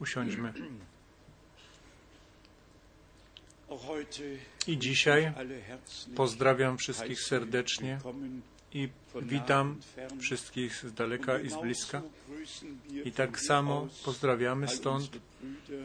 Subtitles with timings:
[0.00, 0.52] Usiądźmy.
[4.66, 5.32] I dzisiaj
[6.16, 7.98] pozdrawiam wszystkich serdecznie
[8.74, 8.88] i
[9.22, 9.80] witam
[10.20, 12.02] wszystkich z daleka i z bliska.
[13.04, 15.10] I tak samo pozdrawiamy stąd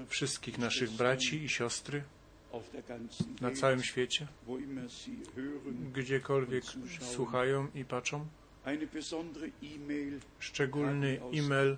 [0.07, 2.03] wszystkich naszych braci i siostry
[3.41, 4.27] na całym świecie,
[5.93, 6.63] gdziekolwiek
[6.99, 8.25] słuchają i patrzą.
[10.39, 11.77] Szczególny e-mail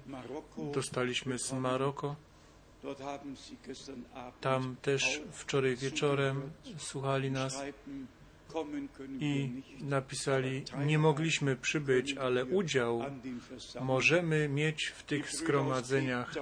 [0.73, 1.53] dostaliśmy z.
[1.53, 2.15] Maroko.
[4.41, 6.41] Tam też wczoraj wieczorem
[6.77, 7.63] słuchali nas
[9.19, 13.01] i napisali, nie mogliśmy przybyć, ale udział
[13.81, 16.33] możemy mieć w tych zgromadzeniach.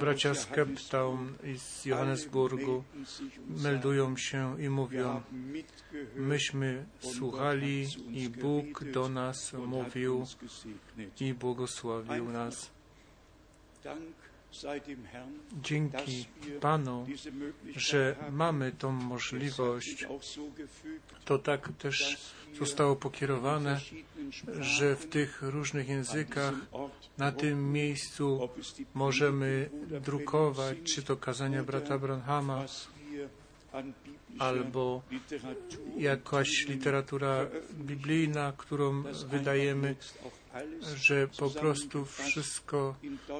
[0.00, 2.84] Bracia z Cape Town i z Johannesburgu
[3.48, 5.22] meldują się i mówią,
[6.18, 10.26] myśmy słuchali i Bóg do nas mówił
[11.20, 12.70] i błogosławił nas.
[15.62, 16.26] Dzięki
[16.60, 17.06] Panu,
[17.76, 18.34] że haben.
[18.34, 20.06] mamy tą możliwość.
[21.24, 22.16] To tak też
[22.58, 23.80] zostało pokierowane,
[24.60, 26.54] że w tych różnych językach
[27.18, 28.48] na tym miejscu
[28.94, 29.70] możemy
[30.04, 32.64] drukować, czy to kazania brata Branhama,
[34.38, 35.02] albo
[35.96, 39.96] jakaś literatura biblijna, którą wydajemy,
[40.96, 42.94] że po prostu wszystko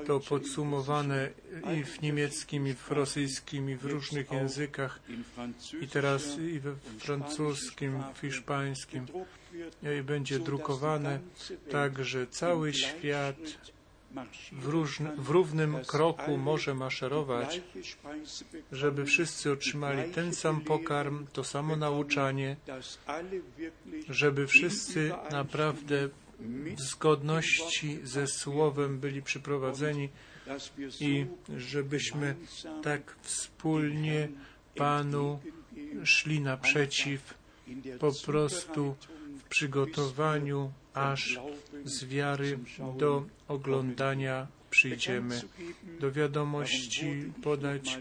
[0.07, 1.31] to podsumowane
[1.79, 5.01] i w niemieckim, i w rosyjskim, i w różnych językach,
[5.81, 9.07] i teraz i we francuskim, w hiszpańskim,
[10.01, 11.21] i będzie drukowane
[11.71, 13.37] tak, że cały świat
[14.53, 14.69] w,
[15.19, 17.63] w równym kroku może maszerować,
[18.73, 22.57] żeby wszyscy otrzymali ten sam pokarm, to samo nauczanie,
[24.09, 26.09] żeby wszyscy naprawdę
[26.77, 30.09] w zgodności ze Słowem byli przyprowadzeni
[31.01, 31.27] i
[31.57, 32.35] żebyśmy
[32.83, 34.29] tak wspólnie
[34.75, 35.41] Panu
[36.05, 37.35] szli naprzeciw
[37.99, 38.97] po prostu
[39.39, 41.41] w przygotowaniu, aż
[41.85, 42.59] z wiary
[42.99, 45.41] do oglądania przyjdziemy.
[46.01, 47.99] Do wiadomości podać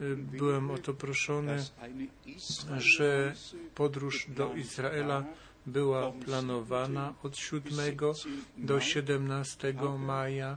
[0.00, 1.64] y, byłem o to proszony,
[2.78, 3.34] że
[3.74, 5.24] podróż do Izraela
[5.66, 7.96] była planowana od 7
[8.56, 10.56] do 17 maja,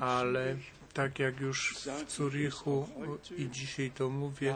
[0.00, 0.56] ale
[0.94, 1.74] tak jak już
[2.06, 2.88] w Zurichu
[3.36, 4.54] i dzisiaj to mówię,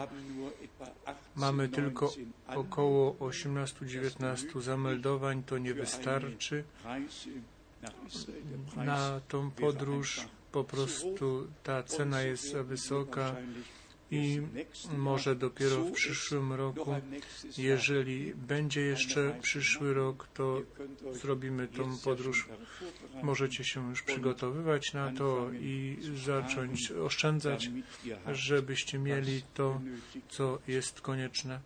[1.35, 2.13] mamy tylko
[2.47, 6.63] około 18-19 zameldowań, to nie wystarczy
[8.75, 10.27] na tą podróż.
[10.51, 13.35] Po prostu ta cena jest za wysoka
[14.11, 14.41] i
[14.97, 16.95] może dopiero w przyszłym roku,
[17.57, 20.61] jeżeli będzie jeszcze przyszły rok, to
[21.11, 22.47] zrobimy tą podróż.
[23.23, 27.69] Możecie się już przygotowywać na to i zacząć oszczędzać,
[28.31, 29.81] żebyście mieli to,
[30.29, 31.59] co jest konieczne.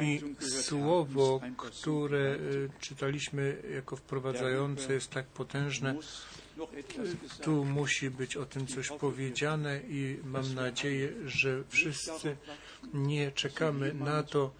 [0.00, 5.96] I słowo, które y, czytaliśmy jako wprowadzające, jest tak potężne.
[7.42, 12.36] Tu musi być o tym coś powiedziane i mam nadzieję, że wszyscy
[12.94, 14.50] nie czekamy na to,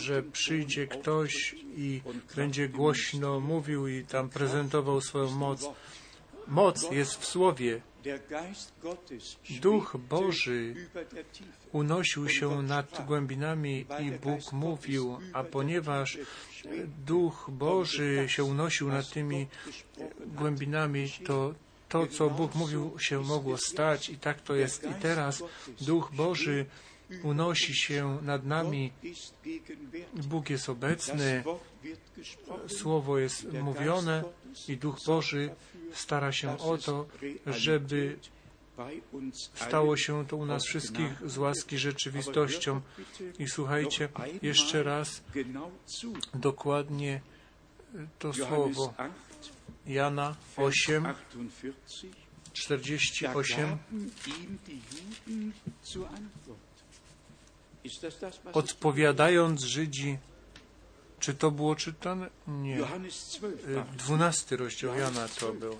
[0.00, 2.00] że przyjdzie ktoś i
[2.36, 5.68] będzie głośno mówił i tam prezentował swoją moc.
[6.46, 7.80] Moc jest w słowie.
[9.60, 10.74] Duch Boży
[11.72, 16.18] unosił się nad głębinami i Bóg mówił, a ponieważ
[17.06, 19.46] Duch Boży się unosił nad tymi
[20.26, 21.54] głębinami, to
[21.88, 24.84] to, co Bóg mówił, się mogło stać i tak to jest.
[24.84, 25.42] I teraz.
[25.80, 26.66] Duch Boży
[27.22, 28.92] unosi się nad nami.
[30.14, 31.44] Bóg jest obecny,
[32.68, 34.24] Słowo jest mówione
[34.68, 35.50] i Duch Boży
[35.92, 37.06] stara się o to,
[37.46, 38.18] żeby
[39.54, 42.80] stało się to u nas wszystkich z łaski rzeczywistością.
[43.38, 44.08] I słuchajcie
[44.42, 45.22] jeszcze raz
[46.34, 47.20] dokładnie
[48.18, 48.94] to słowo.
[49.86, 51.06] Jana 8,
[52.52, 53.78] 48.
[58.52, 60.18] Odpowiadając Żydzi,
[61.20, 62.30] czy to było czytane?
[62.48, 62.78] Nie.
[63.98, 65.78] Dwunasty rozdział Jana to był.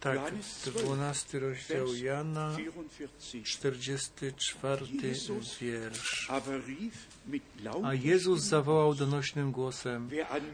[0.00, 0.18] Tak,
[0.64, 2.56] 12 rozdział Jana,
[3.44, 4.86] 44
[5.60, 6.30] wiersz.
[7.84, 10.10] A Jezus zawołał donośnym głosem,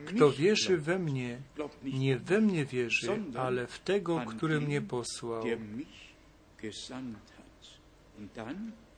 [0.07, 1.39] kto wierzy we mnie,
[1.83, 5.45] nie we mnie wierzy, ale w tego, który mnie posłał.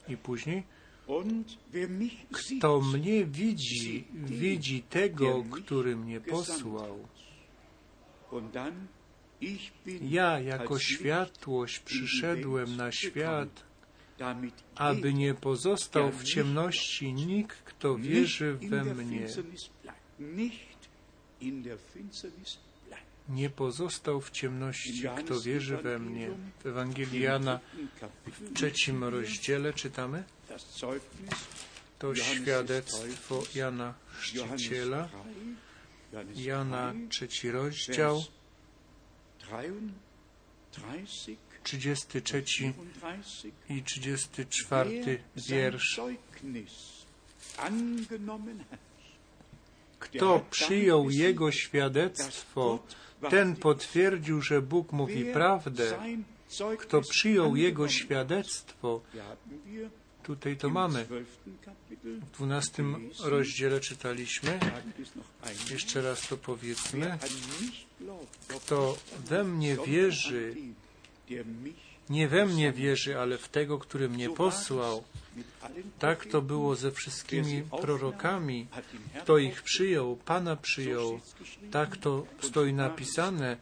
[0.08, 0.64] I później,
[2.32, 6.98] kto mnie widzi, widzi tego, który mnie posłał.
[10.02, 13.64] Ja jako światłość przyszedłem na świat,
[14.74, 19.26] aby nie pozostał w ciemności nikt, kto wierzy we mnie.
[23.28, 26.30] Nie pozostał w ciemności, kto wierzy we mnie.
[26.62, 27.60] W Ewangelii Jana
[28.26, 30.24] w trzecim rozdziale czytamy
[31.98, 35.08] to świadectwo Jana Chrzciciela,
[36.34, 38.22] Jana trzeci rozdział,
[41.62, 42.44] 33
[43.70, 46.00] i 34 wiersz.
[49.98, 52.78] Kto przyjął Jego świadectwo,
[53.30, 55.98] ten potwierdził, że Bóg mówi prawdę.
[56.78, 59.00] Kto przyjął Jego świadectwo,
[60.26, 61.06] tutaj to mamy.
[62.04, 64.58] W dwunastym rozdziale czytaliśmy.
[65.70, 67.18] Jeszcze raz to powiedzmy.
[68.48, 70.54] Kto we mnie wierzy,
[72.10, 75.04] nie we mnie wierzy, ale w tego, który mnie posłał.
[75.98, 78.66] Tak to było ze wszystkimi prorokami.
[79.22, 81.20] Kto ich przyjął, Pana przyjął.
[81.70, 83.56] Tak to stoi napisane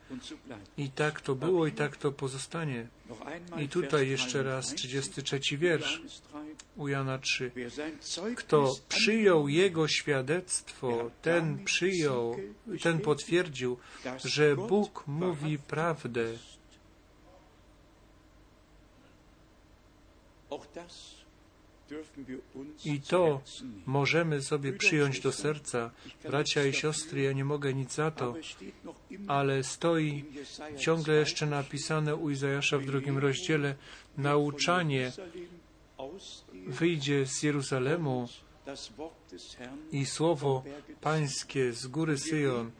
[0.79, 2.87] i tak to było i tak to pozostanie.
[3.61, 6.03] I tutaj jeszcze raz 33 wiersz
[6.77, 7.51] u Jana 3.
[8.37, 12.37] Kto przyjął Jego świadectwo, ten przyjął,
[12.83, 13.79] ten potwierdził,
[14.25, 16.25] że Bóg mówi prawdę.
[22.85, 23.41] I to
[23.87, 25.91] możemy sobie przyjąć do serca.
[26.25, 28.35] Bracia i siostry, ja nie mogę nic za to,
[29.27, 30.25] ale stoi
[30.79, 33.75] ciągle jeszcze napisane u Izajasza w drugim rozdziale
[34.17, 35.13] nauczanie
[36.67, 38.29] wyjdzie z Jeruzalemu
[39.93, 40.63] i słowo
[41.01, 42.71] Pańskie z góry Syjon.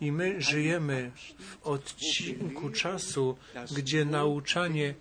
[0.00, 3.36] I my żyjemy w odcinku czasu,
[3.76, 4.94] gdzie nauczanie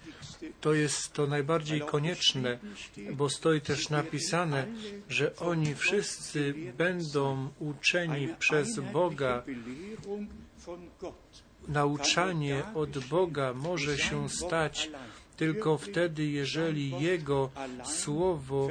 [0.61, 2.59] to jest to najbardziej konieczne,
[3.13, 4.67] bo stoi też napisane,
[5.09, 9.43] że oni wszyscy będą uczeni przez Boga.
[11.67, 14.89] Nauczanie od Boga może się stać
[15.41, 17.49] tylko wtedy, jeżeli Jego
[17.83, 18.69] Słowo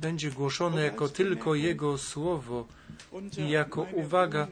[0.00, 2.66] będzie głoszone jako tylko Jego Słowo
[3.38, 4.48] i jako uwaga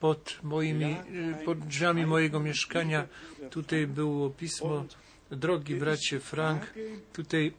[0.00, 0.96] pod moimi,
[1.44, 3.06] pod drzwiami mojego mieszkania
[3.50, 4.84] tutaj było pismo.
[5.30, 6.74] Drogi bracie Frank,
[7.12, 7.52] tutaj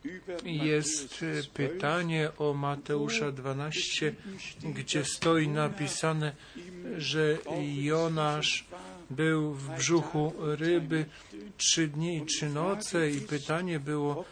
[0.44, 4.14] jest pytanie o Mateusza 12,
[4.64, 6.36] gdzie stoi napisane,
[6.98, 7.38] że
[7.76, 8.66] Jonasz
[9.10, 11.06] był w brzuchu ryby
[11.58, 14.26] trzy dni i trzy noce i pytanie było,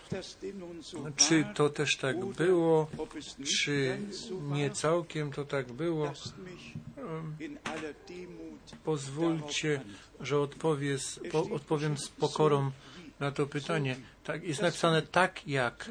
[1.16, 2.88] czy to też tak było,
[3.62, 3.98] czy
[4.52, 6.14] nie całkiem to tak było.
[8.84, 9.82] Pozwólcie,
[10.22, 10.36] że
[11.32, 12.72] po, odpowiem z pokorą
[13.20, 13.96] na to pytanie.
[14.24, 15.90] Tak, jest napisane tak jak.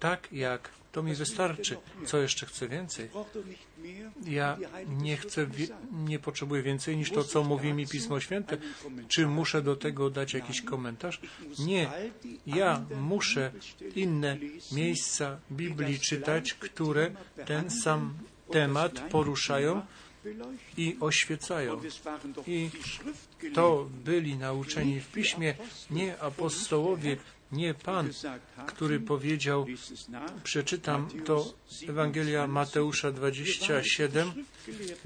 [0.00, 0.75] Tak jak.
[0.96, 1.76] To mi wystarczy.
[2.06, 3.08] Co jeszcze chcę więcej?
[4.26, 5.46] Ja nie chcę,
[5.92, 8.58] nie potrzebuję więcej niż to, co mówi mi Pismo Święte.
[9.08, 11.20] Czy muszę do tego dać jakiś komentarz?
[11.58, 11.90] Nie.
[12.46, 13.52] Ja muszę
[13.94, 14.38] inne
[14.72, 17.10] miejsca Biblii czytać, które
[17.46, 18.14] ten sam
[18.50, 19.82] temat poruszają
[20.76, 21.80] i oświecają.
[22.46, 22.70] I
[23.54, 25.54] to byli nauczeni w piśmie,
[25.90, 27.16] nie apostołowie,
[27.52, 28.10] nie Pan,
[28.66, 29.66] który powiedział,
[30.44, 31.54] przeczytam to
[31.88, 34.44] Ewangelia Mateusza 27,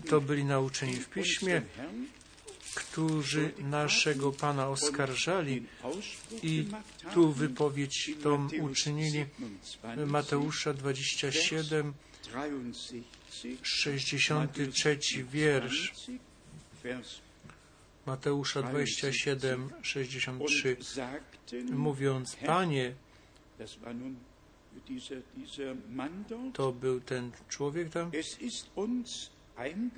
[0.09, 1.63] to byli nauczeni w piśmie,
[2.75, 5.67] którzy naszego Pana oskarżali
[6.43, 6.67] i
[7.15, 9.25] tu wypowiedź tą uczynili
[10.07, 11.95] Mateusza 27,
[13.63, 15.93] 63 wiersz.
[18.07, 20.77] Mateusza 27, 63,
[21.73, 22.95] mówiąc, Panie,
[26.53, 28.11] to był ten człowiek tam,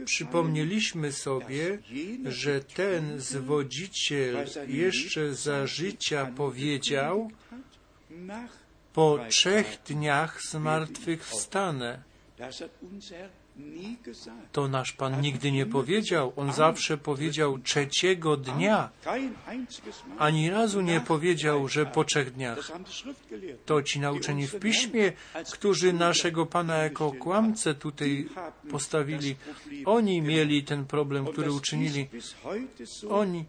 [0.04, 1.78] przypomnieliśmy sobie,
[2.24, 7.30] że ten zwodziciel jeszcze za życia powiedział,
[8.92, 12.02] po trzech dniach zmartwychwstanę.
[14.52, 16.32] To nasz Pan nigdy nie powiedział.
[16.36, 18.90] On zawsze powiedział trzeciego dnia.
[20.18, 22.72] Ani razu nie powiedział, że po trzech dniach.
[23.66, 25.12] To ci nauczeni w piśmie,
[25.52, 28.28] którzy naszego Pana jako kłamcę tutaj
[28.70, 29.36] postawili,
[29.84, 32.08] oni mieli ten problem, który uczynili.
[33.10, 33.44] Oni.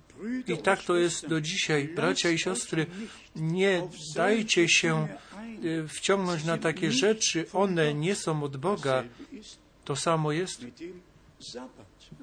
[0.47, 1.87] I tak to jest do dzisiaj.
[1.87, 2.85] Bracia i siostry,
[3.35, 5.07] nie dajcie się
[5.83, 7.45] e, wciągnąć na takie rzeczy.
[7.53, 9.03] One nie są od Boga.
[9.85, 10.65] To samo jest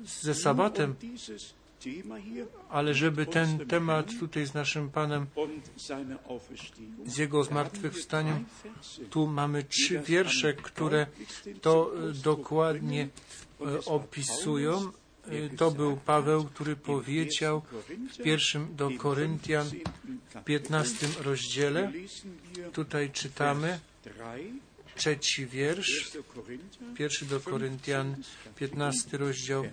[0.04, 0.94] ze sabatem.
[2.68, 5.26] Ale żeby ten temat tutaj z naszym Panem,
[7.06, 8.44] z Jego zmartwychwstaniem,
[9.10, 11.06] tu mamy trzy wiersze, które
[11.60, 13.08] to e, dokładnie
[13.60, 14.92] e, opisują.
[15.26, 17.62] E, to był Paweł, który powiedział
[18.12, 19.66] w pierwszym do Koryntian,
[20.34, 21.92] w 15 rozdziale.
[22.72, 23.80] Tutaj czytamy
[25.00, 26.12] trzeci wiersz,
[26.94, 28.16] pierwszy do Koryntian,
[28.56, 29.64] 15 rozdział,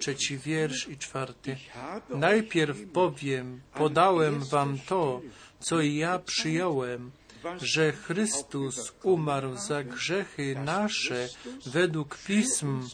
[0.00, 1.56] trzeci wiersz i czwarty.
[2.10, 5.20] Najpierw bowiem podałem wam to,
[5.60, 7.10] co ja przyjąłem,
[7.56, 11.28] że Chrystus umarł za grzechy nasze
[11.66, 12.88] według pism,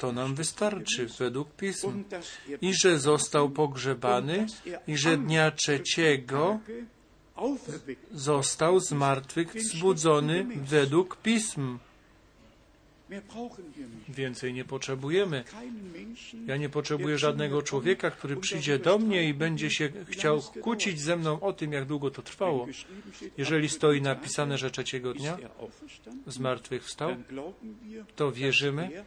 [0.00, 2.04] to nam wystarczy według pism.
[2.60, 4.46] I że został pogrzebany,
[4.88, 6.58] i że dnia trzeciego
[8.12, 11.78] został z martwych wzbudzony według pism.
[14.08, 15.44] Więcej nie potrzebujemy.
[16.46, 21.16] Ja nie potrzebuję żadnego człowieka, który przyjdzie do mnie i będzie się chciał kłócić ze
[21.16, 22.66] mną o tym, jak długo to trwało.
[23.38, 25.38] Jeżeli stoi napisane, że trzeciego dnia
[26.26, 27.16] z martwych wstał,
[28.16, 29.04] to wierzymy,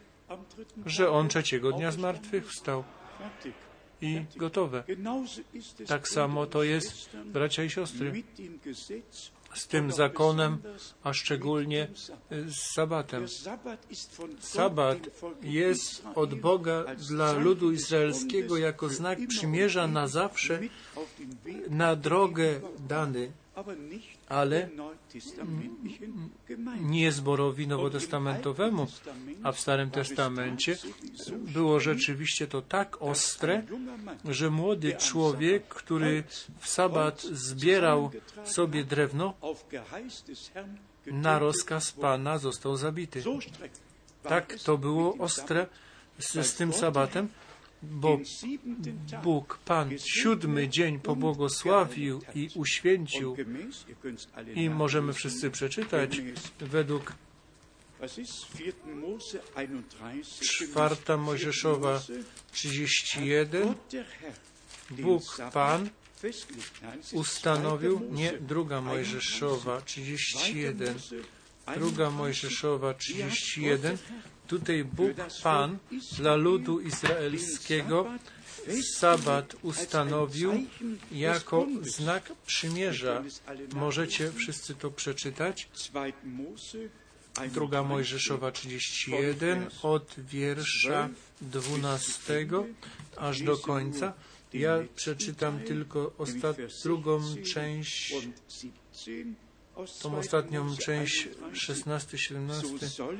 [0.85, 2.83] że On trzeciego dnia z martwych wstał.
[4.01, 4.83] I gotowe.
[5.87, 8.23] Tak samo to jest, bracia i siostry,
[9.53, 10.57] z tym zakonem,
[11.03, 11.87] a szczególnie
[12.47, 13.25] z sabatem.
[14.39, 15.07] Sabat
[15.41, 20.59] jest od Boga dla ludu izraelskiego jako znak przymierza na zawsze,
[21.69, 23.31] na drogę dany
[24.29, 24.69] ale
[26.81, 28.87] nie zborowi nowotestamentowemu,
[29.43, 30.77] a w Starym Testamencie
[31.29, 33.63] było rzeczywiście to tak ostre,
[34.25, 36.23] że młody człowiek, który
[36.59, 38.11] w sabat zbierał
[38.45, 39.33] sobie drewno,
[41.05, 43.23] na rozkaz Pana został zabity.
[44.23, 45.67] Tak to było ostre
[46.19, 47.27] z, z tym sabatem,
[47.83, 48.19] bo
[49.23, 53.35] Bóg, Pan, siódmy dzień pobłogosławił i uświęcił.
[54.55, 56.21] I możemy wszyscy przeczytać
[56.59, 57.13] według
[60.41, 62.01] czwarta Mojżeszowa
[62.51, 63.73] 31
[64.91, 65.23] Bóg,
[65.53, 65.89] Pan
[67.13, 70.95] ustanowił, nie druga Mojżeszowa 31,
[71.77, 73.97] druga Mojżeszowa 31,
[74.53, 75.77] Tutaj Bóg Pan
[76.17, 78.05] dla ludu izraelskiego
[78.99, 80.51] sabat ustanowił
[81.11, 83.23] jako znak przymierza.
[83.75, 85.69] Możecie wszyscy to przeczytać.
[87.53, 91.09] Druga Mojżeszowa 31 od wiersza
[91.41, 92.47] 12
[93.17, 94.13] aż do końca.
[94.53, 96.11] Ja przeczytam tylko
[96.83, 97.21] drugą
[97.53, 98.13] część
[100.01, 103.11] tą ostatnią część 16-17.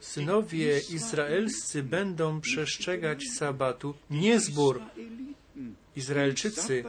[0.00, 4.80] Synowie izraelscy będą przestrzegać sabatu, nie zbór.
[5.96, 6.84] Izraelczycy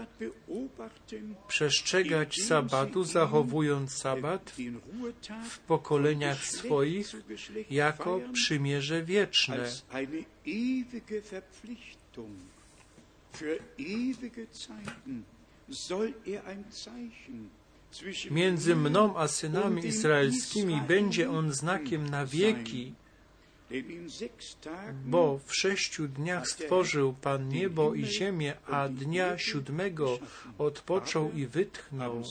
[1.48, 4.56] przestrzegać sabatu, zachowując sabat
[5.50, 7.16] w pokoleniach swoich
[7.70, 9.70] jako przymierze wieczne.
[15.72, 17.50] Soll er ein Zeichen
[18.32, 22.94] Między mną a synami izraelskimi będzie on znakiem na wieki,
[25.06, 30.20] bo w sześciu dniach stworzył Pan niebo i ziemię, a dnia siódmego
[30.58, 32.24] odpoczął i wytchnął.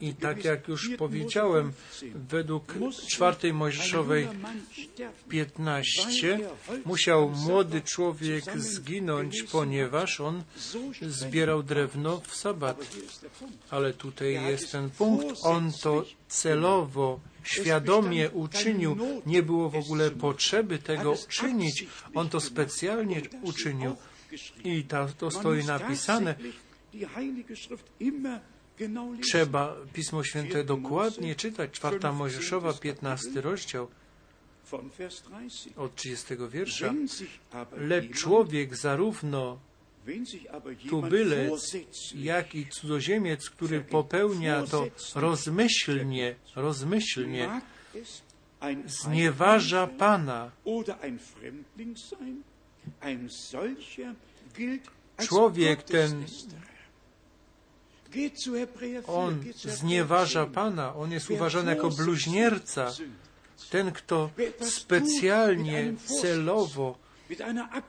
[0.00, 1.72] I tak jak już powiedziałem,
[2.14, 2.74] według
[3.08, 4.28] czwartej Mojżeszowej
[5.28, 6.38] 15
[6.84, 10.42] musiał młody człowiek zginąć, ponieważ on
[11.02, 12.96] zbierał drewno w sabat.
[13.70, 15.38] Ale tutaj jest ten punkt.
[15.42, 18.96] On to celowo świadomie uczynił.
[19.26, 21.86] Nie było w ogóle potrzeby tego czynić.
[22.14, 23.96] On to specjalnie uczynił.
[24.64, 26.34] I to, to stoi napisane.
[29.22, 31.70] Trzeba Pismo Święte dokładnie czytać.
[31.70, 33.88] Czwarta Mojżeszowa, 15 rozdział
[35.76, 36.94] od 30 wiersza.
[37.76, 39.58] Lecz człowiek zarówno
[40.88, 41.76] tubylec,
[42.14, 47.60] jak i cudzoziemiec, który popełnia to rozmyślnie, rozmyślnie,
[48.86, 50.50] znieważa Pana.
[55.18, 56.24] Człowiek ten,
[59.06, 62.92] on znieważa Pana, on jest uważany jako bluźnierca,
[63.70, 64.30] ten, kto
[64.60, 66.98] specjalnie, celowo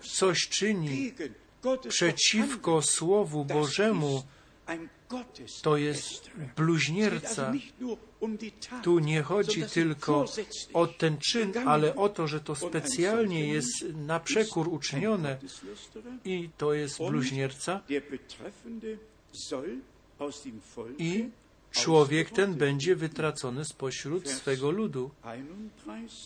[0.01, 1.13] coś czyni
[1.89, 4.23] przeciwko Słowu Bożemu,
[5.61, 7.53] to jest bluźnierca.
[8.83, 10.25] Tu nie chodzi tylko
[10.73, 15.37] o ten czyn, ale o to, że to specjalnie jest na przekór uczynione
[16.25, 17.81] i to jest bluźnierca.
[20.97, 21.29] I
[21.71, 25.11] człowiek ten będzie wytracony spośród swego ludu.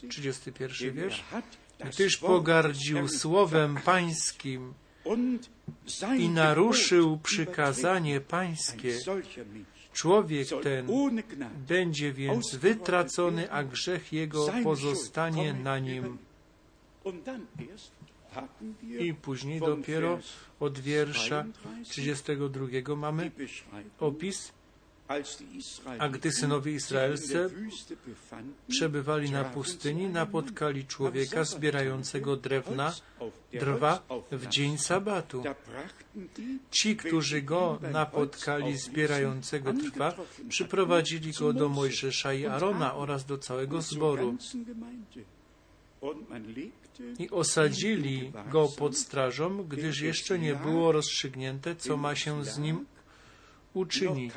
[0.10, 1.24] 31 wiersz.
[1.79, 4.74] Gdyż pogardził słowem pańskim
[6.17, 8.98] i naruszył przykazanie pańskie,
[9.93, 10.88] człowiek ten
[11.67, 16.17] będzie więc wytracony, a grzech jego pozostanie na nim.
[19.00, 20.20] I później dopiero
[20.60, 21.46] od wiersza
[21.84, 23.32] 32 mamy
[24.00, 24.52] opis,
[26.00, 27.50] a gdy synowie izraelscy
[28.68, 32.94] przebywali na pustyni, napotkali człowieka zbierającego drewna,
[33.54, 35.44] drwa w dzień sabatu.
[36.72, 40.14] Ci, którzy go napotkali zbierającego drwa,
[40.50, 44.38] przyprowadzili go do Mojżesza i Arona oraz do całego zboru
[47.20, 52.86] i osadzili go pod strażą, gdyż jeszcze nie było rozstrzygnięte, co ma się z nim
[53.74, 54.34] uczynić.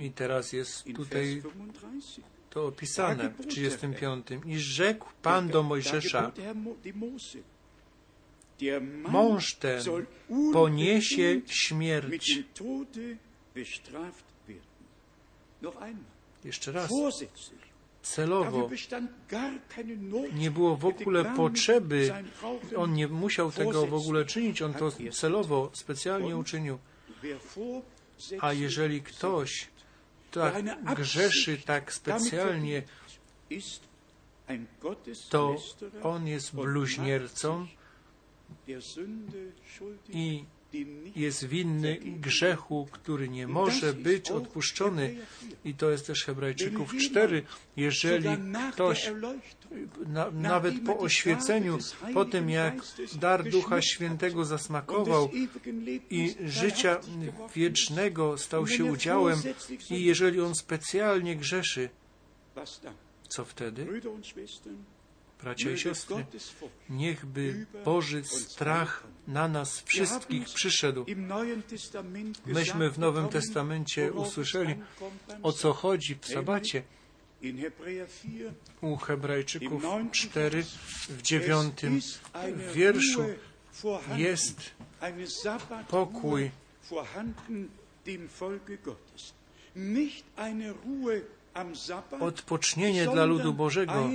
[0.00, 1.42] I teraz jest tutaj
[2.50, 4.26] to opisane w 35.
[4.46, 6.32] I rzekł Pan do Mojżesza,
[9.08, 9.80] mąż ten
[10.52, 12.38] poniesie śmierć.
[16.44, 16.90] Jeszcze raz.
[18.02, 18.70] Celowo.
[20.32, 22.14] Nie było w ogóle potrzeby.
[22.76, 24.62] On nie musiał tego w ogóle czynić.
[24.62, 26.78] On to celowo, specjalnie uczynił.
[28.40, 29.68] A jeżeli ktoś
[30.30, 32.82] tak grzeszy tak specjalnie,
[35.30, 35.56] to
[36.02, 37.66] on jest bluźniercą
[40.08, 40.44] i
[41.16, 45.16] jest winny grzechu, który nie może być odpuszczony.
[45.64, 47.42] I to jest też Hebrajczyków 4.
[47.76, 48.28] Jeżeli
[48.72, 49.10] ktoś
[50.06, 51.78] na, nawet po oświeceniu,
[52.14, 52.74] po tym jak
[53.20, 55.30] dar Ducha Świętego zasmakował
[56.10, 57.00] i życia
[57.54, 59.38] wiecznego stał się udziałem
[59.90, 61.88] i jeżeli on specjalnie grzeszy,
[63.28, 63.86] co wtedy?
[65.42, 66.26] Bracia i siostry,
[66.90, 71.04] niechby Boży strach na nas wszystkich przyszedł.
[72.46, 74.74] Myśmy w Nowym Testamencie usłyszeli,
[75.42, 76.82] o co chodzi w sabacie.
[78.80, 80.64] U Hebrajczyków 4
[81.08, 82.00] w dziewiątym
[82.74, 83.24] wierszu
[84.16, 84.70] jest
[85.88, 86.50] pokój
[92.20, 94.10] odpocznienie dla ludu Bożego,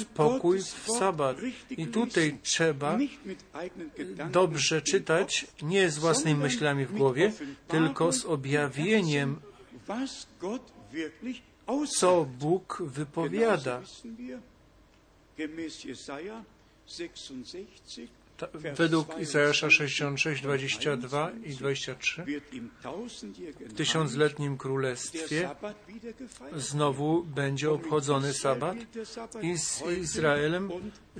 [0.00, 1.36] spokój w sabat.
[1.70, 2.98] I tutaj trzeba
[4.30, 7.32] dobrze czytać, nie z własnymi myślami w głowie,
[7.68, 9.40] tylko z objawieniem,
[11.98, 13.82] co Bóg wypowiada.
[18.76, 22.24] Według Izajasza 66, 22 i 23
[23.60, 25.50] w tysiącletnim królestwie
[26.56, 28.76] znowu będzie obchodzony sabat
[29.42, 30.70] i z Izraelem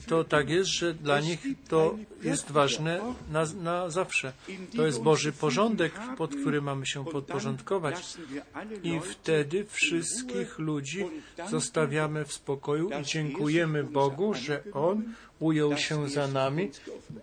[0.07, 4.33] to tak jest, że dla nich to jest ważne na, na zawsze.
[4.77, 8.17] To jest Boży porządek, pod który mamy się podporządkować.
[8.83, 11.05] i wtedy wszystkich ludzi
[11.51, 15.03] zostawiamy w spokoju i dziękujemy Bogu, że On
[15.43, 16.71] ujął się za nami,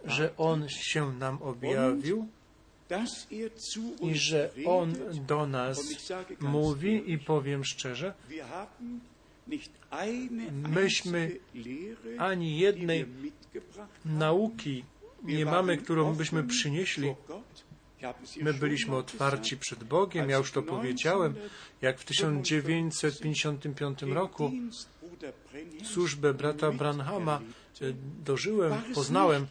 [0.05, 2.27] że On się nam objawił
[4.01, 4.93] i że On
[5.27, 5.79] do nas
[6.39, 8.13] mówi i powiem szczerze,
[10.69, 11.31] myśmy
[12.17, 13.05] ani jednej
[14.05, 14.83] nauki
[15.23, 17.15] nie mamy, którą byśmy przynieśli.
[18.41, 21.35] My byliśmy otwarci przed Bogiem, ja już to powiedziałem,
[21.81, 24.51] jak w 1955 roku
[25.83, 27.41] służbę brata Branhama
[28.25, 29.47] dożyłem, poznałem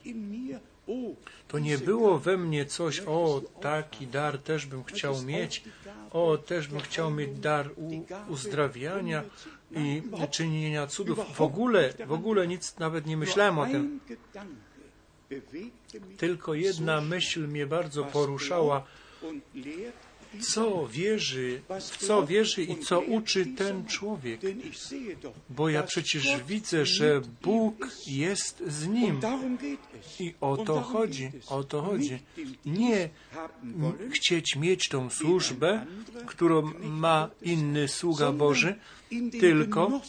[1.49, 5.65] To nie było we mnie coś, o, taki dar też bym chciał mieć,
[6.11, 7.71] o, też bym chciał mieć dar
[8.29, 9.23] uzdrawiania
[9.71, 11.19] i czynienia cudów.
[11.35, 14.01] W ogóle, w ogóle nic nawet nie myślałem o tym.
[16.17, 18.85] Tylko jedna myśl mnie bardzo poruszała.
[20.41, 24.41] Co wierzy, w co wierzy i co uczy ten człowiek?
[25.51, 29.21] Bo ja przecież widzę, że Bóg jest z nim.
[30.21, 32.19] I o to chodzi, o to chodzi.
[32.67, 33.09] Nie
[34.11, 35.87] chcieć mieć tą służbę,
[36.27, 38.75] którą ma inny sługa Boży,
[39.41, 40.01] tylko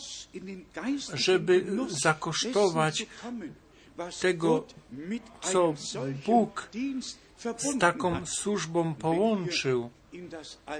[1.13, 3.05] żeby zakosztować
[4.21, 4.67] tego,
[5.41, 5.73] co
[6.25, 6.69] Bóg
[7.57, 9.89] z taką służbą połączył.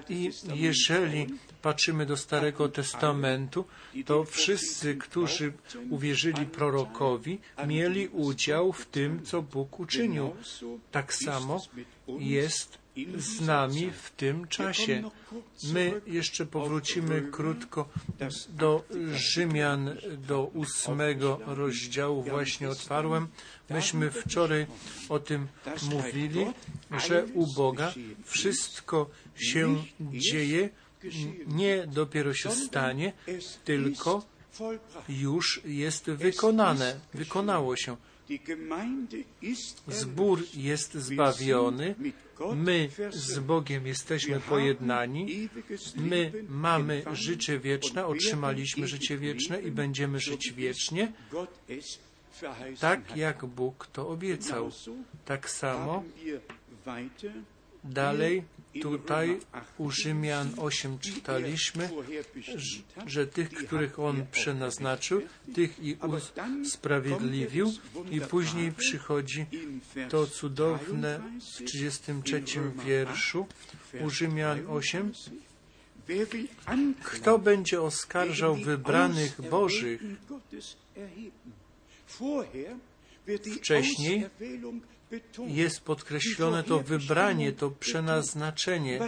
[0.09, 1.27] I jeżeli
[1.61, 3.65] patrzymy do Starego Testamentu,
[4.05, 5.53] to wszyscy, którzy
[5.89, 10.35] uwierzyli prorokowi, mieli udział w tym, co Bóg uczynił.
[10.91, 11.61] Tak samo
[12.19, 12.78] jest
[13.17, 15.03] z nami w tym czasie.
[15.73, 17.89] My jeszcze powrócimy krótko
[18.49, 18.83] do
[19.13, 19.95] Rzymian,
[20.27, 23.27] do ósmego rozdziału, właśnie otwarłem.
[23.69, 24.65] Myśmy wczoraj
[25.09, 25.47] o tym
[25.91, 26.45] mówili,
[27.07, 27.93] że u Boga
[28.25, 30.69] wszystko się dzieje,
[31.47, 33.13] nie dopiero się stanie,
[33.65, 34.25] tylko
[35.09, 37.97] już jest wykonane, wykonało się.
[39.87, 41.95] Zbór jest zbawiony,
[42.55, 45.49] my z Bogiem jesteśmy pojednani,
[45.95, 51.11] my mamy życie wieczne, otrzymaliśmy życie wieczne i będziemy żyć wiecznie,
[52.79, 54.71] tak jak Bóg to obiecał.
[55.25, 56.03] Tak samo
[57.83, 58.43] dalej
[58.81, 59.39] tutaj
[59.77, 61.89] u Rzymian 8 czytaliśmy,
[63.05, 65.21] że tych, których On przenaznaczył,
[65.55, 65.97] tych i
[66.61, 67.73] usprawiedliwił
[68.11, 69.45] i później przychodzi
[70.09, 72.43] to cudowne w 33
[72.85, 73.47] wierszu
[74.01, 75.11] u Rzymian 8.
[77.03, 80.01] Kto będzie oskarżał wybranych Bożych?
[83.57, 84.25] Wcześniej
[85.47, 88.99] jest podkreślone to wybranie, to przenaznaczenie.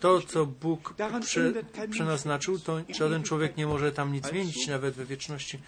[0.00, 1.52] To, co Bóg prze,
[1.90, 5.58] przenaznaczył, to żaden człowiek nie może tam nic zmienić, nawet we wieczności.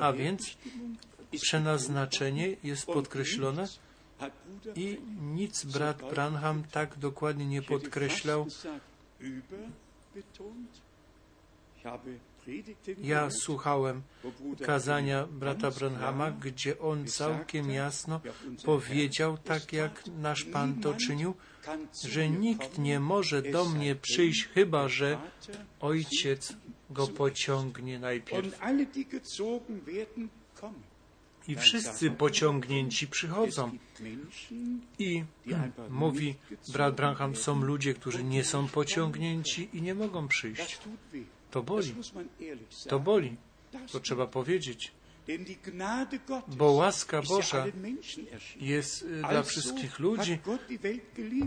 [0.00, 0.56] A więc
[1.40, 3.68] przenaznaczenie jest podkreślone
[4.76, 8.46] i nic brat Branham tak dokładnie nie podkreślał.
[12.98, 14.02] Ja słuchałem
[14.60, 18.20] kazania brata Branhama, gdzie on całkiem jasno
[18.64, 21.34] powiedział, tak jak nasz Pan to czynił,
[22.04, 25.18] że nikt nie może do mnie przyjść, chyba że
[25.80, 26.52] Ojciec
[26.90, 28.58] go pociągnie najpierw.
[31.48, 33.70] I wszyscy pociągnięci przychodzą.
[34.98, 35.24] I
[35.90, 36.34] mówi
[36.72, 40.78] brat Branham, są ludzie, którzy nie są pociągnięci i nie mogą przyjść.
[41.52, 41.94] To boli.
[42.88, 43.36] To boli.
[43.92, 44.92] To trzeba powiedzieć.
[46.48, 47.66] Bo łaska Boża
[48.60, 50.38] jest y, dla wszystkich ludzi,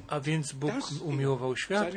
[0.07, 1.87] a więc Bóg umiłował świat,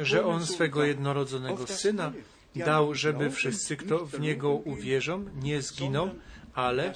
[0.00, 2.12] że On swego jednorodzonego Syna
[2.56, 6.14] dał, żeby wszyscy, kto w Niego uwierzą, nie zginą,
[6.54, 6.94] ale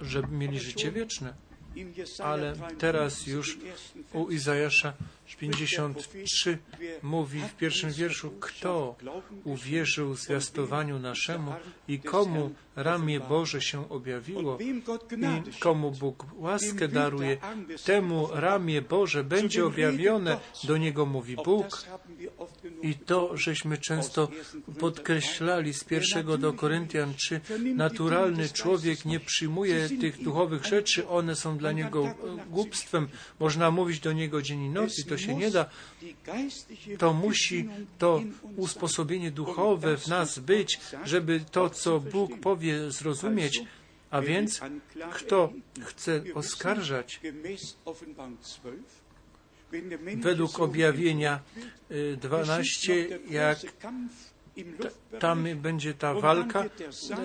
[0.00, 1.34] żeby mieli życie wieczne.
[2.18, 3.58] Ale teraz już
[4.12, 4.92] u Izajasza
[5.38, 6.58] 53
[7.02, 8.96] mówi w pierwszym wierszu, kto
[9.44, 11.52] uwierzył zwiastowaniu naszemu
[11.88, 14.82] i komu ramię Boże się objawiło i
[15.60, 17.36] komu Bóg łaskę daruje,
[17.84, 21.84] temu ramię Boże będzie objawione, do niego mówi Bóg.
[22.82, 24.28] I to, żeśmy często
[24.80, 27.40] podkreślali z pierwszego do Koryntian, czy
[27.74, 32.14] naturalny człowiek nie przyjmuje tych duchowych rzeczy, one są dla niego
[32.50, 33.08] głupstwem.
[33.40, 35.70] Można mówić do niego dzień i noc i to się nie da.
[36.98, 38.22] To musi to
[38.56, 43.62] usposobienie duchowe w nas być, żeby to, co Bóg powie, zrozumieć.
[44.10, 44.60] A więc,
[45.12, 47.20] kto chce oskarżać,
[50.16, 51.40] według objawienia
[52.16, 53.58] 12, jak
[55.18, 56.64] tam będzie ta walka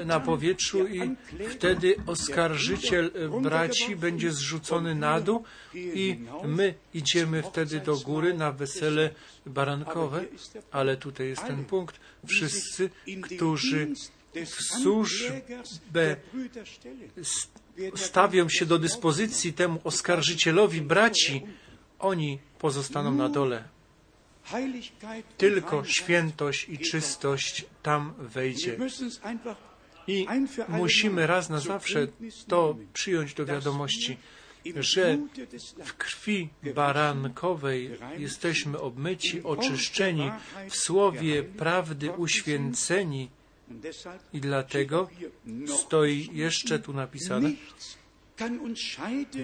[0.06, 1.16] na powietrzu i
[1.50, 3.12] wtedy oskarżyciel
[3.42, 9.10] braci będzie zrzucony na dół i my idziemy wtedy do góry na wesele
[9.46, 10.26] barankowe,
[10.72, 12.00] ale tutaj jest ten punkt.
[12.28, 12.90] Wszyscy,
[13.22, 13.88] którzy
[14.36, 16.16] w służbę
[17.96, 21.42] stawią się do dyspozycji temu oskarżycielowi braci,
[22.00, 23.79] oni pozostaną na dole.
[25.38, 28.78] Tylko świętość i czystość tam wejdzie.
[30.08, 30.28] I
[30.68, 32.08] musimy raz na zawsze
[32.48, 34.18] to przyjąć do wiadomości,
[34.76, 35.18] że
[35.86, 40.32] w krwi barankowej jesteśmy obmyci, oczyszczeni,
[40.70, 43.30] w słowie prawdy uświęceni.
[44.34, 45.10] I dlatego
[45.68, 47.52] stoi jeszcze tu napisane,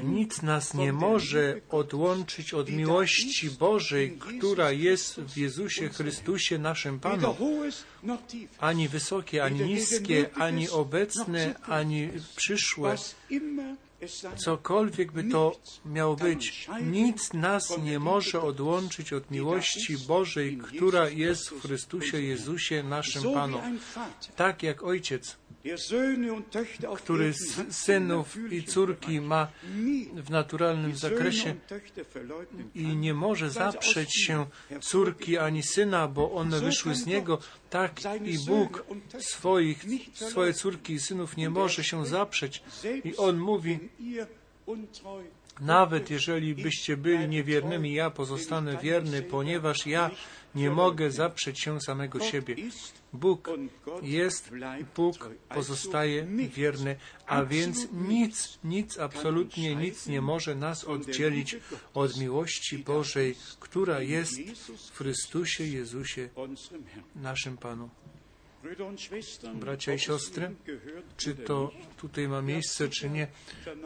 [0.03, 7.35] nic nas nie może odłączyć od miłości Bożej, która jest w Jezusie Chrystusie, naszym Panu.
[8.59, 12.95] Ani wysokie, ani niskie, ani obecne, ani przyszłe.
[14.35, 21.49] Cokolwiek by to miało być, nic nas nie może odłączyć od miłości Bożej, która jest
[21.49, 23.61] w Chrystusie Jezusie, naszym Panu.
[24.35, 25.37] Tak jak Ojciec
[26.97, 27.33] który
[27.69, 29.47] synów i córki ma
[30.15, 31.55] w naturalnym zakresie
[32.75, 34.45] i nie może zaprzeć się
[34.81, 38.85] córki ani syna, bo one wyszły z niego, tak i Bóg
[39.19, 42.63] swoich, swoje córki i synów nie może się zaprzeć.
[43.03, 43.79] I On mówi,
[45.61, 50.11] nawet jeżeli byście byli niewiernymi, ja pozostanę wierny, ponieważ ja
[50.55, 52.55] nie mogę zaprzeć się samego siebie.
[53.15, 53.49] Bóg
[54.01, 54.51] jest,
[54.95, 61.55] Bóg pozostaje wierny, a więc nic, nic, absolutnie nic nie może nas oddzielić
[61.93, 64.31] od miłości Bożej, która jest
[64.91, 66.29] w Chrystusie Jezusie,
[67.15, 67.89] naszym Panu.
[69.53, 70.55] Bracia i siostry,
[71.17, 73.27] czy to tutaj ma miejsce, czy nie,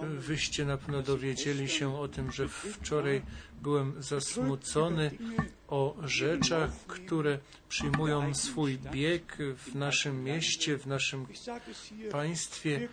[0.02, 3.22] wyście na pewno dowiedzieli się o tym, że wczoraj
[3.62, 5.12] byłem zasmucony
[5.68, 7.40] o rzeczach, które
[7.70, 11.26] przyjmują swój bieg w naszym mieście, w naszym
[12.12, 12.90] państwie.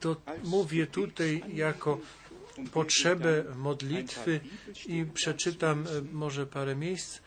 [0.00, 1.98] To mówię tutaj jako
[2.72, 4.40] potrzebę modlitwy
[4.86, 7.20] i przeczytam może parę miejsc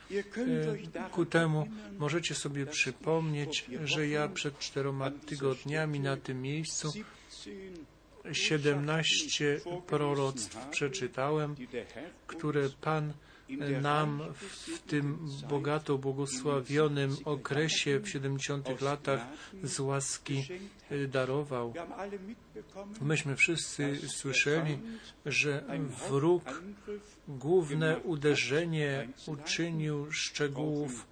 [1.12, 1.68] ku temu.
[1.98, 6.94] Możecie sobie przypomnieć, że ja przed czteroma tygodniami na tym miejscu
[8.32, 11.56] 17 proroctw przeczytałem,
[12.28, 13.14] które Pan
[13.82, 19.22] nam w tym bogato błogosławionym okresie w 70 latach
[19.64, 20.48] z łaski
[21.08, 21.74] darował.
[23.02, 24.80] Myśmy wszyscy słyszeli,
[25.26, 25.64] że
[26.10, 26.44] wróg
[27.28, 31.08] główne uderzenie uczynił szczegółów.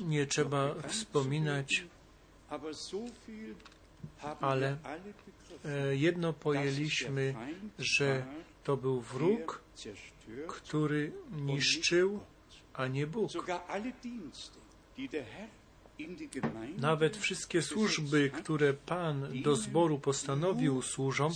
[0.00, 1.84] Nie trzeba wspominać,
[4.40, 4.76] ale
[5.92, 7.34] jedno pojęliśmy,
[7.78, 8.26] że
[8.64, 9.67] to był wróg,
[10.48, 12.20] który niszczył,
[12.74, 13.30] a nie Bóg.
[16.76, 21.30] Nawet wszystkie służby, które Pan do zboru postanowił, służą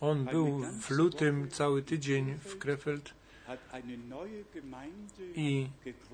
[0.00, 3.14] On był w lutym cały tydzień w Krefeld
[5.36, 5.68] i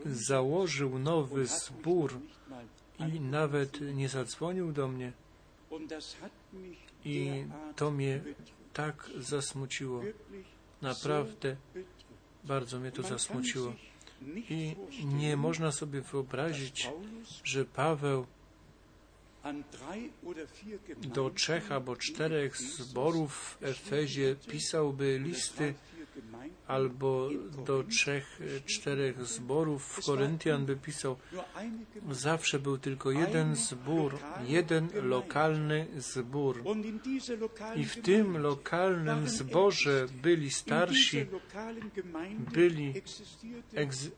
[0.06, 2.20] założył nowy zbór
[3.06, 5.12] i nawet nie zadzwonił do mnie.
[7.04, 7.44] I
[7.76, 8.20] to mnie
[8.72, 10.02] tak zasmuciło.
[10.82, 11.56] Naprawdę
[12.44, 13.72] bardzo mnie to zasmuciło.
[14.50, 16.90] I nie można sobie wyobrazić,
[17.44, 18.26] że Paweł
[20.96, 25.74] do trzech albo czterech zborów w Efezie pisałby listy
[26.66, 27.28] albo
[27.66, 31.16] do trzech, czterech zborów w Koryntian by pisał.
[32.10, 36.62] Zawsze był tylko jeden zbór, jeden lokalny zbór.
[37.76, 41.26] I w tym lokalnym zborze byli starsi,
[42.52, 42.94] byli,
[43.74, 44.10] egz,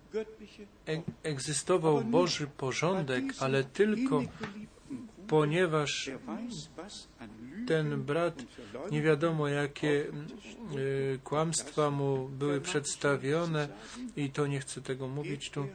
[1.23, 4.23] egzystował Boży porządek, ale tylko
[5.29, 6.11] ponieważ
[7.71, 8.43] ten brat,
[8.91, 10.07] nie wiadomo jakie
[10.77, 13.69] y, kłamstwa mu były przedstawione
[14.17, 15.67] i to nie chcę tego mówić tu.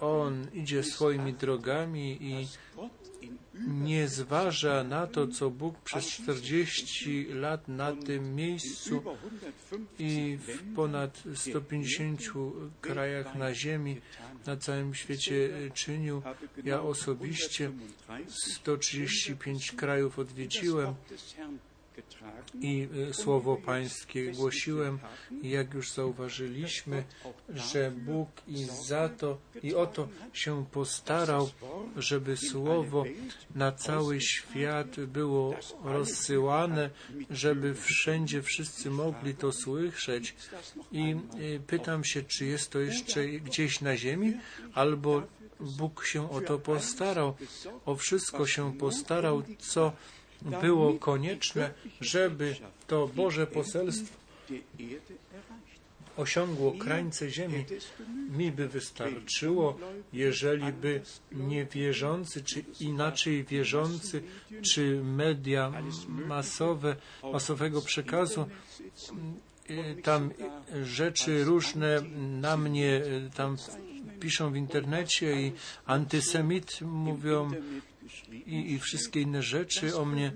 [0.00, 2.48] On idzie swoimi drogami i
[3.66, 9.02] nie zważa na to, co Bóg przez 40 lat na tym miejscu
[9.98, 12.20] i w ponad 150
[12.80, 14.00] krajach na ziemi,
[14.46, 16.22] na całym świecie czynił.
[16.64, 17.70] Ja osobiście
[18.28, 20.94] 135 krajów odwiedziłem
[22.60, 24.98] i y, słowo Pańskie głosiłem.
[25.42, 27.04] Jak już zauważyliśmy,
[27.48, 31.50] że Bóg i za to i o to się postarał,
[31.96, 33.04] żeby słowo
[33.54, 36.90] na cały świat było rozsyłane,
[37.30, 40.34] żeby wszędzie wszyscy mogli to słyszeć.
[40.92, 44.34] I y, pytam się, czy jest to jeszcze gdzieś na ziemi,
[44.74, 45.22] albo
[45.60, 47.34] Bóg się o to postarał,
[47.86, 49.92] o wszystko się postarał, co
[50.60, 54.22] było konieczne, żeby to Boże poselstwo
[56.16, 57.64] osiągło krańce ziemi,
[58.30, 59.78] mi by wystarczyło,
[60.12, 61.00] jeżeli by
[61.32, 64.22] niewierzący, czy inaczej wierzący,
[64.62, 65.72] czy media
[66.08, 66.96] masowe,
[67.32, 68.46] masowego przekazu,
[69.70, 70.30] y, tam
[70.84, 72.02] rzeczy różne
[72.40, 73.56] na mnie y, tam
[74.20, 75.52] piszą w internecie i
[75.86, 77.50] antysemit mówią
[78.32, 80.32] i, i wszystkie inne rzeczy o mnie, e,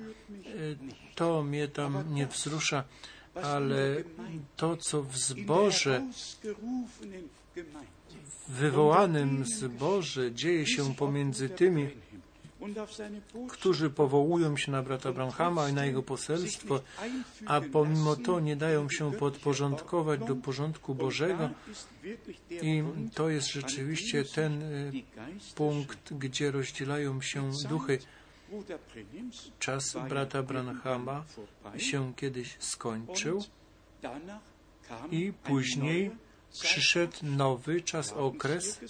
[1.15, 2.85] to mnie tam nie wzrusza,
[3.35, 4.03] ale
[4.57, 6.03] to, co w zborze,
[8.49, 11.89] wywołanym zborze dzieje się pomiędzy tymi,
[13.51, 16.81] którzy powołują się na brata Branhama i na jego poselstwo,
[17.47, 21.51] a pomimo to nie dają się podporządkować do porządku Bożego.
[22.51, 22.83] I
[23.15, 24.67] to jest rzeczywiście ten e,
[25.55, 27.99] punkt, gdzie rozdzielają się duchy.
[29.59, 31.25] Czas brata Branhama
[31.77, 33.45] się kiedyś skończył
[35.11, 36.11] i później
[36.63, 38.81] przyszedł nowy czas, okres,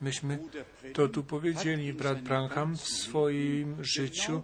[0.00, 0.38] Myśmy
[0.92, 1.92] to tu powiedzieli.
[1.92, 4.42] Brat Branham w swoim życiu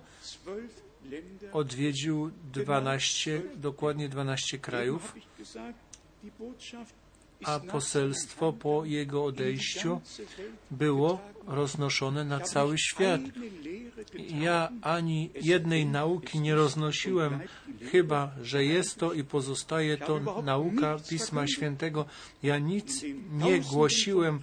[1.53, 5.15] odwiedził 12, dokładnie 12 krajów,
[7.45, 10.01] a poselstwo po jego odejściu
[10.71, 13.21] było roznoszone na cały świat.
[14.41, 17.41] Ja ani jednej nauki nie roznosiłem,
[17.93, 22.05] chyba że jest to i pozostaje to nauka Pisma Świętego.
[22.43, 24.41] Ja nic nie głosiłem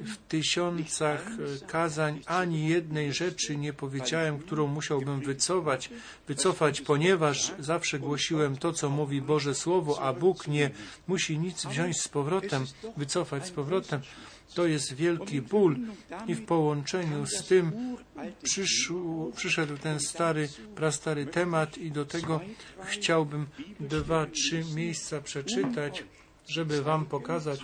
[0.00, 1.26] w tysiącach
[1.66, 5.90] kazań ani jednej rzeczy nie powiedziałem, którą musiałbym wycofać,
[6.28, 10.70] wycofać, ponieważ zawsze głosiłem to, co mówi Boże Słowo, a Bóg nie
[11.08, 14.00] musi nic wziąć z powrotem, wycofać z powrotem.
[14.54, 15.76] To jest wielki ból
[16.26, 17.96] i w połączeniu z tym
[18.42, 22.40] przyszł, przyszedł ten stary, prastary temat i do tego
[22.84, 23.46] chciałbym
[23.80, 26.04] dwa, trzy miejsca przeczytać,
[26.48, 27.60] żeby Wam pokazać,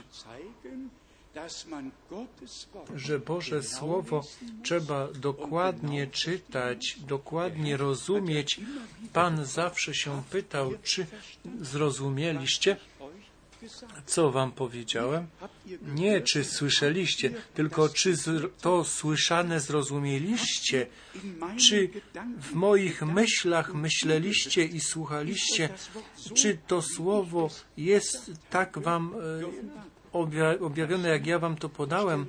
[2.97, 4.25] że Boże Słowo
[4.63, 8.61] trzeba dokładnie czytać, dokładnie rozumieć.
[9.13, 11.07] Pan zawsze się pytał, czy
[11.61, 12.77] zrozumieliście,
[14.07, 15.27] co wam powiedziałem?
[15.83, 18.15] Nie, czy słyszeliście, tylko czy
[18.61, 20.87] to słyszane zrozumieliście?
[21.57, 21.91] Czy
[22.41, 25.69] w moich myślach myśleliście i słuchaliście?
[26.35, 29.94] Czy to słowo jest tak wam e,
[30.61, 32.27] objawione, jak ja Wam to podałem.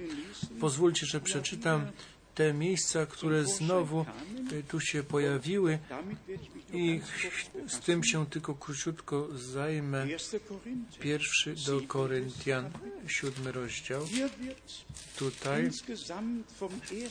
[0.59, 1.87] Pozwólcie, że przeczytam
[2.35, 4.05] te miejsca, które znowu
[4.51, 5.79] y, tu się pojawiły
[6.73, 7.01] i
[7.67, 10.07] z tym się tylko króciutko zajmę.
[10.99, 12.69] Pierwszy do Koryntian,
[13.07, 14.01] siódmy rozdział.
[15.17, 15.69] Tutaj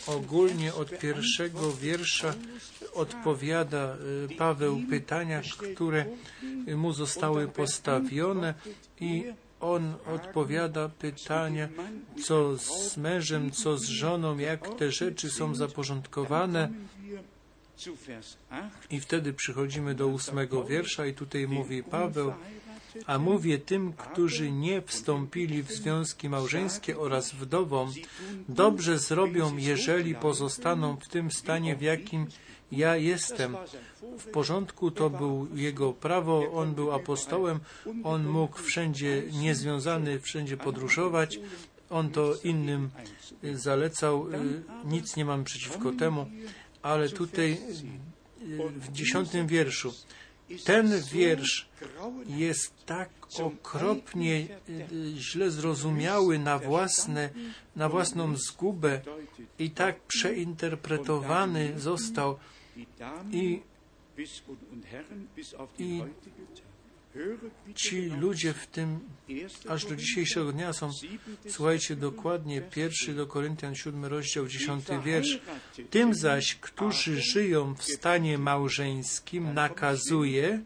[0.06, 2.34] ogólnie od pierwszego wiersza
[2.94, 3.96] odpowiada
[4.32, 5.42] y, Paweł pytania,
[5.74, 6.06] które
[6.76, 8.54] mu zostały postawione
[9.00, 9.24] i
[9.60, 11.68] on odpowiada pytania,
[12.22, 16.68] co z mężem, co z żoną, jak te rzeczy są zaporządkowane.
[18.90, 22.32] I wtedy przychodzimy do ósmego wiersza i tutaj mówi Paweł,
[23.06, 27.92] a mówię tym, którzy nie wstąpili w związki małżeńskie oraz wdowom,
[28.48, 32.26] dobrze zrobią, jeżeli pozostaną w tym stanie, w jakim
[32.76, 33.56] ja jestem.
[34.18, 37.60] W porządku, to był jego prawo, on był apostołem,
[38.04, 41.38] on mógł wszędzie niezwiązany, wszędzie podróżować,
[41.90, 42.90] on to innym
[43.44, 46.26] y, zalecał, y, nic nie mam przeciwko temu,
[46.82, 47.58] ale tutaj y,
[48.76, 49.94] w dziesiątym wierszu,
[50.64, 51.68] ten wiersz
[52.26, 53.08] jest tak
[53.42, 54.46] okropnie
[55.16, 57.30] źle zrozumiały na, własne,
[57.76, 59.00] na własną zgubę
[59.58, 62.38] i tak przeinterpretowany został,
[63.32, 63.62] i,
[65.78, 66.02] i
[67.74, 69.00] ci ludzie w tym
[69.68, 70.90] aż do dzisiejszego dnia są,
[71.48, 75.38] słuchajcie dokładnie, pierwszy do Koryntian, siódmy rozdział, dziesiąty wiersz.
[75.90, 80.62] Tym zaś, którzy żyją w stanie małżeńskim, nakazuje,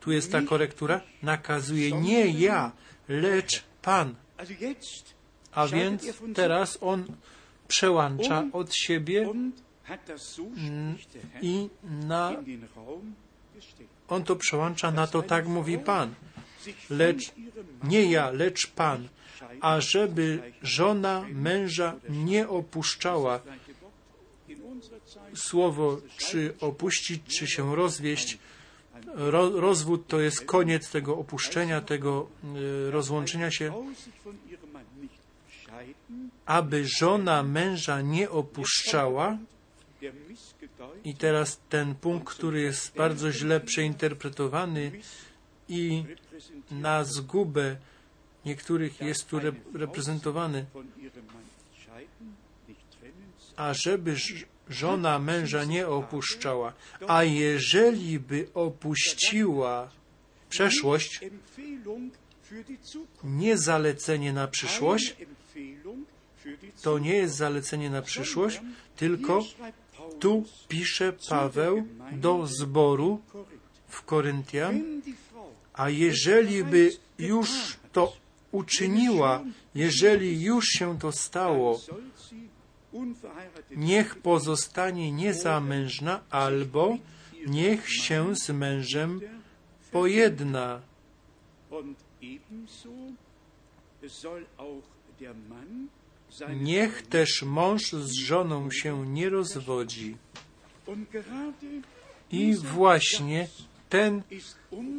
[0.00, 2.72] tu jest ta korektura, nakazuje nie ja,
[3.08, 4.14] lecz Pan.
[5.52, 7.04] A więc teraz on
[7.68, 9.32] przełącza od siebie
[11.42, 12.32] i na,
[14.08, 16.14] on to przełącza na to, tak mówi Pan.
[16.90, 17.32] Lecz
[17.82, 19.08] nie ja, lecz Pan,
[19.60, 23.40] ażeby żona męża nie opuszczała.
[25.34, 28.38] Słowo, czy opuścić, czy się rozwieść.
[29.14, 32.28] Ro, rozwód to jest koniec tego opuszczenia, tego
[32.88, 33.72] y, rozłączenia się,
[36.46, 39.38] aby żona męża nie opuszczała.
[41.04, 44.92] I teraz ten punkt, który jest bardzo źle przeinterpretowany
[45.68, 46.04] i
[46.70, 47.76] na zgubę
[48.44, 49.40] niektórych jest tu
[49.74, 50.66] reprezentowany,
[53.56, 54.16] a żeby
[54.68, 56.72] żona męża nie opuszczała,
[57.08, 59.90] a jeżeli by opuściła
[60.48, 61.20] przeszłość,
[63.24, 65.16] nie zalecenie na przyszłość,
[66.82, 68.60] to nie jest zalecenie na przyszłość,
[68.96, 69.44] tylko
[70.20, 73.20] tu pisze Paweł do zboru
[73.88, 75.02] w Koryntian,
[75.74, 78.12] a jeżeli by już to
[78.52, 79.44] uczyniła,
[79.74, 81.80] jeżeli już się to stało,
[83.70, 86.98] niech pozostanie niezamężna albo
[87.46, 89.20] niech się z mężem
[89.92, 90.80] pojedna.
[96.60, 100.16] Niech też mąż z żoną się nie rozwodzi.
[102.30, 103.48] I właśnie
[103.88, 104.22] ten,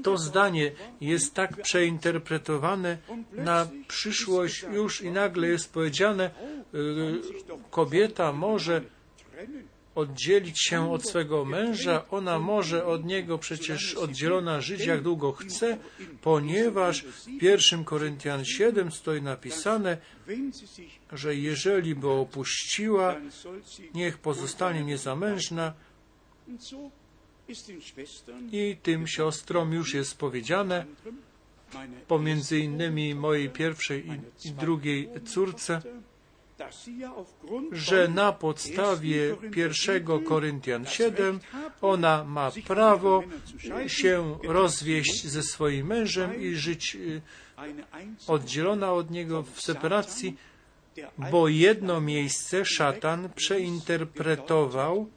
[0.03, 0.71] to zdanie
[1.01, 2.97] jest tak przeinterpretowane
[3.33, 6.31] na przyszłość już i nagle jest powiedziane,
[6.73, 8.81] y, kobieta może
[9.97, 15.77] oddzielić się od swego męża, ona może od niego przecież oddzielona żyć jak długo chce,
[16.21, 19.97] ponieważ w 1 Koryntian 7 stoi napisane,
[21.11, 23.15] że jeżeli by opuściła,
[23.93, 25.73] niech pozostanie niezamężna,
[28.51, 30.85] i tym siostrom już jest powiedziane,
[32.07, 34.05] pomiędzy innymi mojej pierwszej
[34.45, 35.81] i drugiej córce,
[37.71, 41.39] że na podstawie 1 Koryntian 7
[41.81, 43.23] ona ma prawo
[43.87, 47.21] się rozwieść ze swoim mężem i żyć y,
[48.27, 50.37] oddzielona od niego w separacji,
[51.31, 55.09] bo jedno miejsce szatan przeinterpretował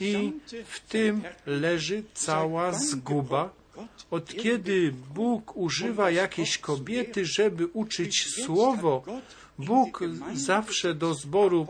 [0.00, 0.32] i
[0.64, 3.57] w tym leży cała zguba.
[4.10, 9.02] Od kiedy Bóg używa jakiejś kobiety, żeby uczyć słowo,
[9.58, 10.00] Bóg
[10.34, 11.66] zawsze do zboru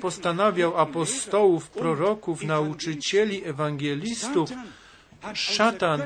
[0.00, 4.50] postanawiał apostołów, proroków, nauczycieli, ewangelistów.
[5.34, 6.02] Szatan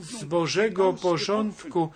[0.00, 1.90] z Bożego porządku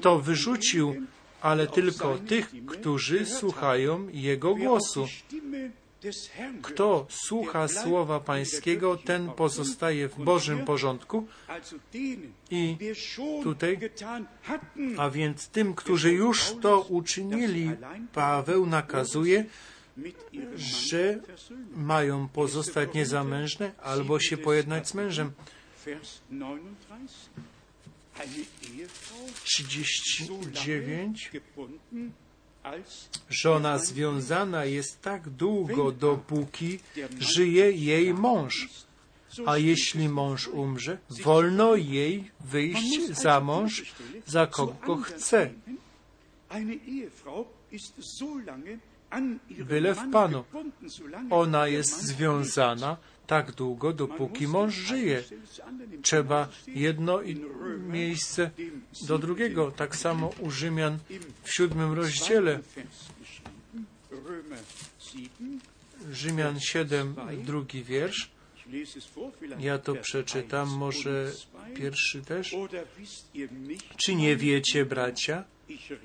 [0.00, 0.94] to wyrzucił,
[1.40, 5.06] ale tylko tych, którzy słuchają Jego głosu.
[6.62, 11.26] Kto słucha słowa Pańskiego, ten pozostaje w Bożym porządku.
[12.50, 12.76] I
[13.42, 13.78] tutaj,
[14.98, 17.70] a więc tym, którzy już to uczynili,
[18.12, 19.44] Paweł nakazuje,
[20.56, 21.20] że
[21.76, 25.32] mają pozostać niezamężne albo się pojednać z mężem.
[29.44, 31.30] 39
[33.30, 36.78] Żona związana jest tak długo, dopóki
[37.20, 38.68] żyje jej mąż.
[39.46, 43.94] A jeśli mąż umrze, wolno jej wyjść za mąż,
[44.26, 45.50] za kogo chce.
[49.50, 50.44] Byle w Panu.
[51.30, 52.96] Ona jest związana
[53.26, 55.22] tak długo, dopóki mąż żyje.
[56.02, 57.20] Trzeba jedno
[57.88, 58.50] miejsce
[59.08, 59.70] do drugiego.
[59.70, 60.98] Tak samo u Rzymian
[61.42, 62.60] w siódmym rozdziale.
[66.12, 67.14] Rzymian 7,
[67.44, 68.30] drugi wiersz.
[69.58, 71.32] Ja to przeczytam, może
[71.74, 72.56] pierwszy też.
[73.96, 75.44] Czy nie wiecie, bracia?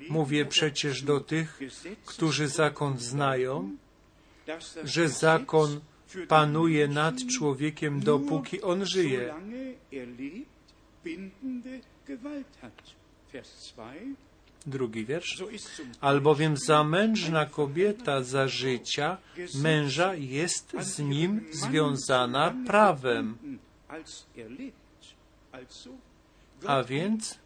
[0.08, 1.60] Mówię przecież do tych,
[2.06, 3.76] którzy zakon znają,
[4.84, 5.80] że zakon
[6.28, 9.34] panuje nad człowiekiem, dopóki on żyje.
[14.66, 15.44] Drugi wiersz.
[16.00, 19.16] Albowiem zamężna kobieta za życia
[19.54, 23.58] męża jest z nim związana prawem.
[26.66, 27.38] A więc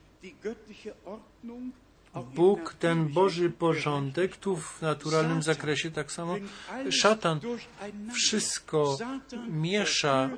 [2.34, 6.36] Bóg, ten Boży porządek, tu w naturalnym zakresie tak samo,
[6.90, 7.40] szatan
[8.12, 8.98] wszystko
[9.48, 10.30] miesza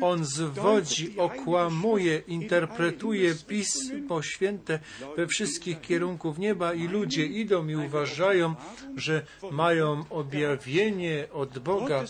[0.00, 4.78] On zwodzi, okłamuje, interpretuje Pismo Święte
[5.16, 8.54] we wszystkich kierunków nieba i ludzie idą i uważają,
[8.96, 12.04] że mają objawienie od Boga.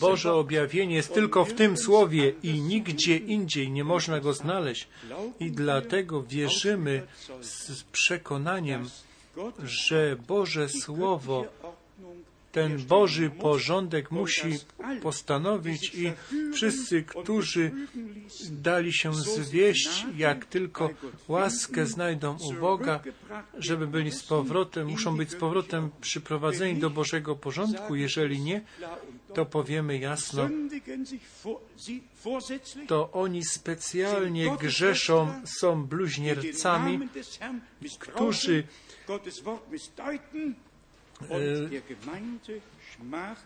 [0.00, 4.88] Boże objawienie jest tylko w tym słowie i nigdzie indziej nie można go znaleźć.
[5.40, 7.06] I dlatego wierzymy
[7.40, 8.88] z przekonaniem,
[9.64, 11.46] że Boże Słowo
[12.58, 14.58] ten Boży porządek musi
[15.02, 16.12] postanowić i
[16.54, 17.70] wszyscy, którzy
[18.50, 20.90] dali się zwieść, jak tylko
[21.28, 23.00] łaskę znajdą u Boga,
[23.58, 27.94] żeby byli z powrotem, muszą być z powrotem przyprowadzeni do Bożego porządku.
[27.94, 28.60] Jeżeli nie,
[29.34, 30.48] to powiemy jasno,
[32.86, 37.08] to oni specjalnie grzeszą, są bluźniercami,
[37.98, 38.64] którzy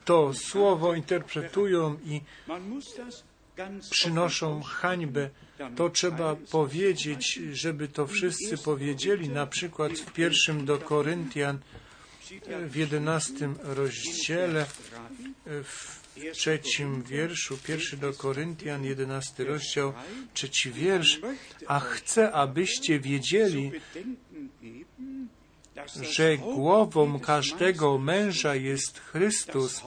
[0.05, 2.21] to słowo interpretują i
[3.91, 5.31] przynoszą hańbę.
[5.77, 11.59] To trzeba powiedzieć, żeby to wszyscy powiedzieli, na przykład w pierwszym do Koryntian
[12.69, 14.67] w jedenastym rozdziale,
[15.47, 16.03] w
[16.33, 19.93] trzecim wierszu, pierwszy do Koryntian, jedenasty rozdział,
[20.35, 21.21] trzeci wiersz,
[21.67, 23.73] a chcę, abyście wiedzieli,
[26.03, 29.83] że głową każdego męża jest Chrystus,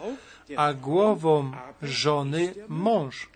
[0.55, 3.29] a głową żony mąż,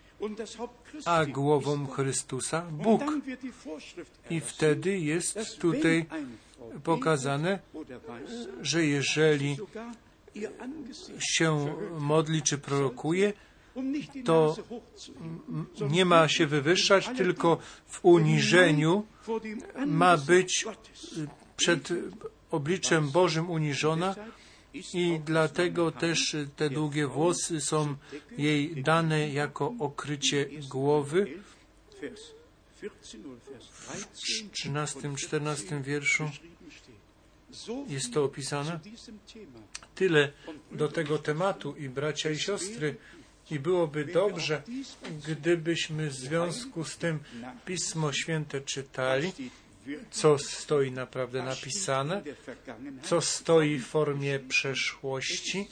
[1.06, 3.04] a głową Chrystusa Bóg.
[4.30, 6.06] I wtedy jest tutaj
[6.84, 7.60] pokazane,
[8.62, 9.58] że jeżeli
[11.20, 13.34] się modli czy prorokuje,
[14.26, 14.56] to
[15.90, 17.58] nie ma się wywyższać, tylko
[17.88, 19.06] w uniżeniu
[19.86, 20.66] ma być
[21.56, 21.90] przed
[22.52, 24.16] obliczem Bożym uniżona
[24.74, 27.96] i dlatego też te długie włosy są
[28.38, 31.28] jej dane jako okrycie głowy.
[33.72, 34.08] W
[34.66, 36.30] 13-14 wierszu
[37.88, 38.80] jest to opisane.
[39.96, 40.32] Tyle
[40.72, 42.96] do tego tematu i bracia i siostry.
[43.52, 44.64] I byłoby dobrze,
[45.28, 47.20] gdybyśmy w związku z tym
[47.66, 49.32] Pismo Święte czytali
[50.12, 52.22] co stoi naprawdę napisane,
[53.04, 55.68] co stoi w formie przeszłości.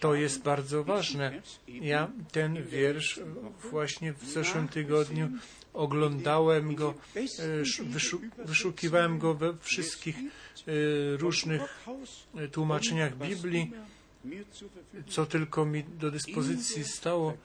[0.00, 1.42] To jest bardzo ważne.
[1.68, 3.20] Ja ten wiersz
[3.70, 5.28] właśnie w zeszłym tygodniu
[5.74, 7.24] oglądałem go, e,
[8.44, 10.72] wyszukiwałem go we wszystkich e,
[11.16, 11.62] różnych
[12.36, 13.72] e, tłumaczeniach Biblii,
[15.08, 17.36] co tylko mi do dyspozycji stało.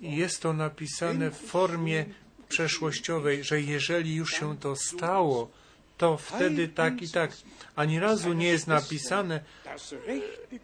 [0.00, 2.06] Jest to napisane w formie
[2.48, 5.50] przeszłościowej, że jeżeli już się to stało,
[5.98, 7.30] to wtedy tak i tak.
[7.76, 9.40] Ani razu nie jest napisane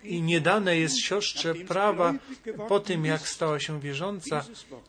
[0.03, 2.15] i nie dane jest siostrze prawa
[2.69, 4.45] po tym, jak stała się wierząca,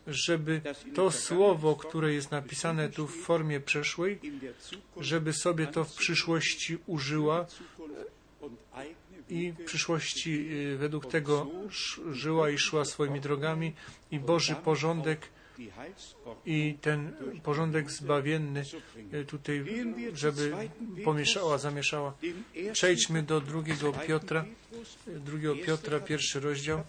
[0.07, 0.61] żeby
[0.95, 4.19] to słowo, które jest napisane tu w formie przeszłej,
[4.97, 7.45] żeby sobie to w przyszłości użyła
[9.29, 11.47] i w przyszłości y, według tego
[12.11, 13.73] żyła i szła swoimi drogami
[14.11, 15.29] i Boży porządek
[16.45, 17.11] i ten
[17.43, 18.63] porządek zbawienny
[19.11, 19.65] e, tutaj,
[20.13, 20.51] żeby
[21.03, 22.13] pomieszała, zamieszała.
[22.73, 24.45] Przejdźmy do drugiego Piotra,
[25.07, 26.83] drugiego Piotra, pierwszy rozdział.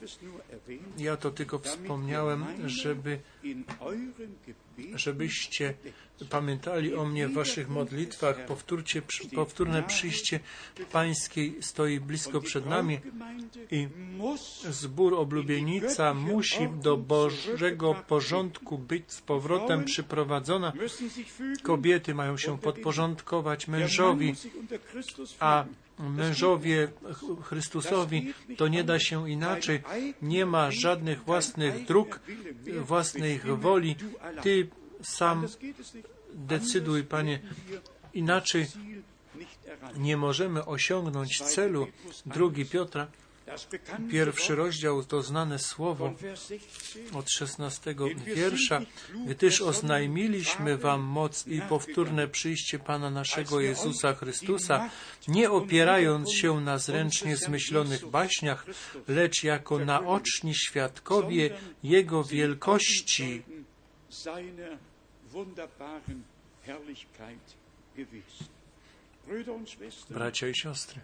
[0.98, 3.18] Ja to tylko wspomniałem, żeby,
[4.94, 5.74] żebyście
[6.30, 8.46] pamiętali o mnie w waszych modlitwach.
[8.46, 9.02] Powtórcie,
[9.34, 10.40] powtórne przyjście
[10.92, 12.98] Pańskiej stoi blisko przed nami
[13.70, 13.88] i
[14.70, 20.72] zbór oblubienica musi do Bożego porządku być z powrotem przyprowadzona.
[21.62, 24.34] Kobiety mają się podporządkować mężowi,
[25.40, 25.64] a
[25.98, 26.88] mężowie
[27.42, 29.82] Chrystusowi, to nie da się inaczej.
[30.22, 32.20] Nie ma żadnych własnych dróg,
[32.80, 33.96] własnej woli.
[34.42, 34.68] Ty
[35.02, 35.46] sam
[36.34, 37.40] decyduj, Panie.
[38.14, 38.66] Inaczej
[39.96, 41.86] nie możemy osiągnąć celu.
[42.26, 43.06] Drugi Piotra,
[44.10, 46.14] pierwszy rozdział, to znane słowo
[47.14, 48.80] od szesnastego wiersza,
[49.26, 54.90] gdyż oznajmiliśmy Wam moc i powtórne przyjście Pana naszego Jezusa Chrystusa,
[55.28, 58.66] nie opierając się na zręcznie zmyślonych baśniach,
[59.08, 61.50] lecz jako naoczni świadkowie
[61.82, 63.42] Jego wielkości.
[70.10, 71.00] Bracia i siostry,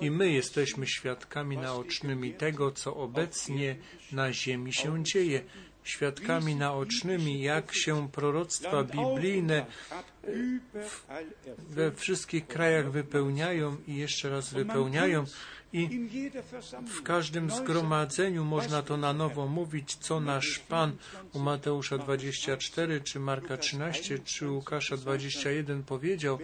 [0.00, 3.76] i my jesteśmy świadkami naocznymi tego, co obecnie
[4.12, 5.44] na ziemi się dzieje,
[5.84, 9.66] świadkami naocznymi, jak się proroctwa biblijne
[11.58, 15.24] we wszystkich krajach wypełniają i jeszcze raz wypełniają.
[15.72, 15.88] I
[16.86, 20.96] w każdym zgromadzeniu można to na nowo mówić, co nasz Pan
[21.32, 26.38] u Mateusza 24, czy Marka 13, czy Łukasza 21 powiedział.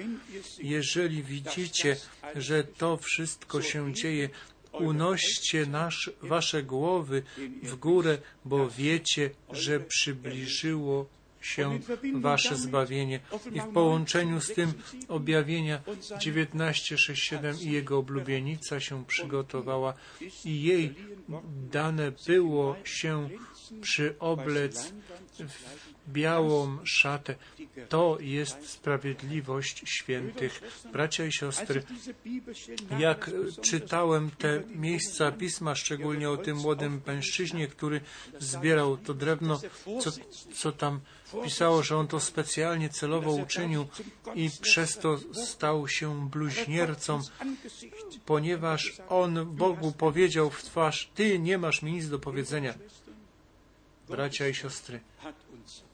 [0.59, 1.97] Jeżeli widzicie,
[2.35, 4.29] że to wszystko się dzieje,
[4.73, 7.23] unoście nasz, wasze głowy
[7.63, 11.07] w górę, bo wiecie, że przybliżyło
[11.45, 11.79] się
[12.15, 13.21] wasze zbawienie.
[13.53, 14.73] I w połączeniu z tym
[15.09, 19.95] objawienia 1967 i jego oblubienica się przygotowała
[20.45, 20.95] i jej
[21.73, 23.29] dane było się
[23.81, 24.93] przyoblec
[25.39, 27.35] w białą szatę.
[27.89, 30.63] To jest sprawiedliwość świętych.
[30.93, 31.83] Bracia i siostry,
[32.99, 33.31] jak
[33.61, 38.01] czytałem te miejsca pisma, szczególnie o tym młodym mężczyźnie, który
[38.39, 39.61] zbierał to drewno,
[40.01, 40.11] co,
[40.55, 41.01] co tam
[41.45, 43.87] pisało, że on to specjalnie celowo uczynił
[44.35, 47.21] i przez to stał się bluźniercą,
[48.27, 52.75] ponieważ on Bogu powiedział w twarz, Ty nie masz mi nic do powiedzenia.
[54.09, 55.01] Bracia i siostry,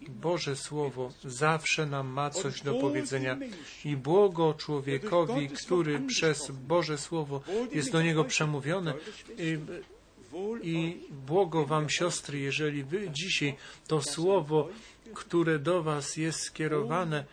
[0.09, 3.39] Boże Słowo zawsze nam ma coś do powiedzenia
[3.85, 7.41] i błogo człowiekowi, który przez Boże Słowo
[7.73, 8.95] jest do niego przemówione.
[9.39, 9.59] I,
[10.63, 13.57] i błogo Wam, siostry, jeżeli Wy dzisiaj
[13.87, 14.69] to Słowo,
[15.15, 17.25] które do Was jest skierowane,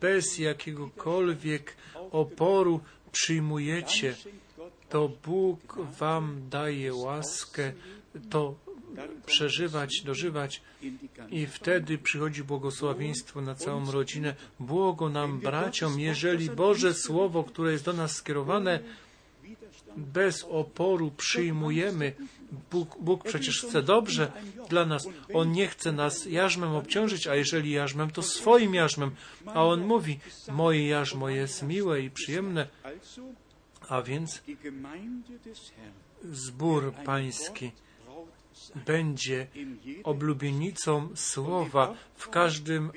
[0.00, 1.76] bez jakiegokolwiek
[2.10, 2.80] oporu
[3.12, 4.14] przyjmujecie,
[4.88, 7.72] to Bóg Wam daje łaskę
[8.30, 8.54] to
[9.26, 10.62] przeżywać, dożywać
[11.30, 14.34] i wtedy przychodzi błogosławieństwo na całą rodzinę.
[14.60, 18.80] Błogo nam, braciom, jeżeli Boże Słowo, które jest do nas skierowane,
[19.96, 22.12] bez oporu przyjmujemy.
[22.70, 24.32] Bóg, Bóg przecież chce dobrze
[24.68, 25.08] dla nas.
[25.34, 29.10] On nie chce nas jarzmem obciążyć, a jeżeli jarzmem, to swoim jarzmem.
[29.46, 32.68] A On mówi, moje jarzmo jest miłe i przyjemne.
[33.88, 34.42] A więc
[36.24, 37.72] zbór pański
[38.86, 39.46] będzie
[40.04, 42.90] oblubienicą słowa w każdym, e,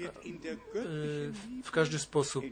[1.64, 2.46] w każdy sposób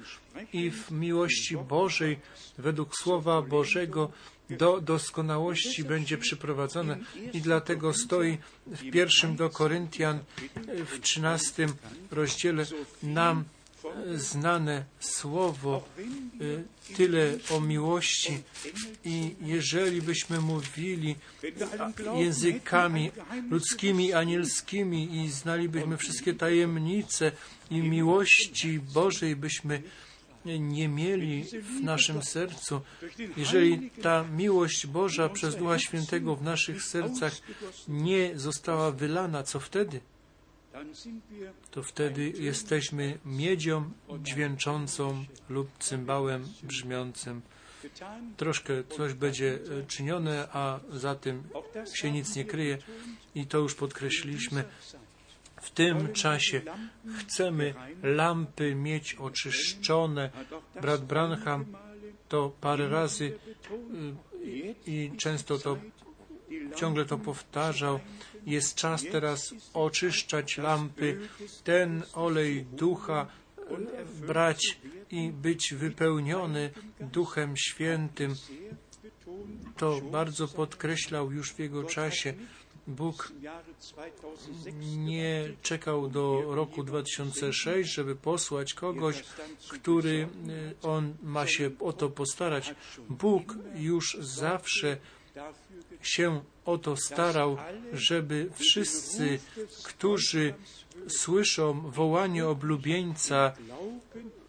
[0.54, 2.20] i w miłości Bożej
[2.58, 4.12] według słowa Bożego
[4.50, 6.98] do doskonałości będzie przyprowadzone
[7.34, 8.38] i dlatego stoi
[8.68, 10.20] w pierwszym do Koryntian
[10.68, 11.74] w trzynastym
[12.12, 12.66] rozdziale
[13.04, 13.44] nam
[14.16, 15.86] znane słowo,
[16.42, 16.64] y,
[16.96, 18.38] tyle o miłości.
[19.06, 21.16] I jeżeli byśmy mówili
[22.16, 23.12] językami
[23.50, 27.32] ludzkimi, anielskimi i znalibyśmy wszystkie tajemnice
[27.72, 29.82] i miłości Bożej, byśmy
[30.46, 32.82] nie mieli w naszym sercu,
[33.38, 37.34] jeżeli ta miłość Boża przez Ducha Świętego w naszych sercach
[37.88, 40.00] nie została wylana, co wtedy?
[41.72, 43.92] to wtedy jesteśmy miedzią
[44.24, 47.42] dźwięczącą lub cymbałem brzmiącym.
[48.38, 51.44] Troszkę coś będzie e, czynione, a za tym
[51.94, 52.78] się nic nie kryje
[53.36, 54.64] i to już podkreśliliśmy.
[55.64, 56.62] W tym czasie
[57.20, 60.30] chcemy lampy mieć oczyszczone.
[60.82, 61.66] Brat Branham
[62.30, 63.40] to parę razy
[63.72, 63.76] e,
[64.86, 65.78] i często to
[66.76, 68.00] ciągle to powtarzał.
[68.46, 71.20] Jest czas teraz oczyszczać lampy,
[71.64, 73.28] ten olej ducha
[74.28, 74.80] brać
[75.12, 78.36] i być wypełniony Duchem Świętym.
[79.78, 82.34] To bardzo podkreślał już w jego czasie.
[82.88, 83.32] Bóg
[84.98, 89.24] nie czekał do roku 2006, żeby posłać kogoś,
[89.70, 90.28] który
[90.82, 92.76] on ma się o to postarać.
[93.10, 94.98] Bóg już zawsze
[96.02, 97.58] się o to starał,
[97.94, 99.40] żeby wszyscy,
[99.84, 100.54] którzy
[101.08, 103.54] słyszą wołanie oblubieńca,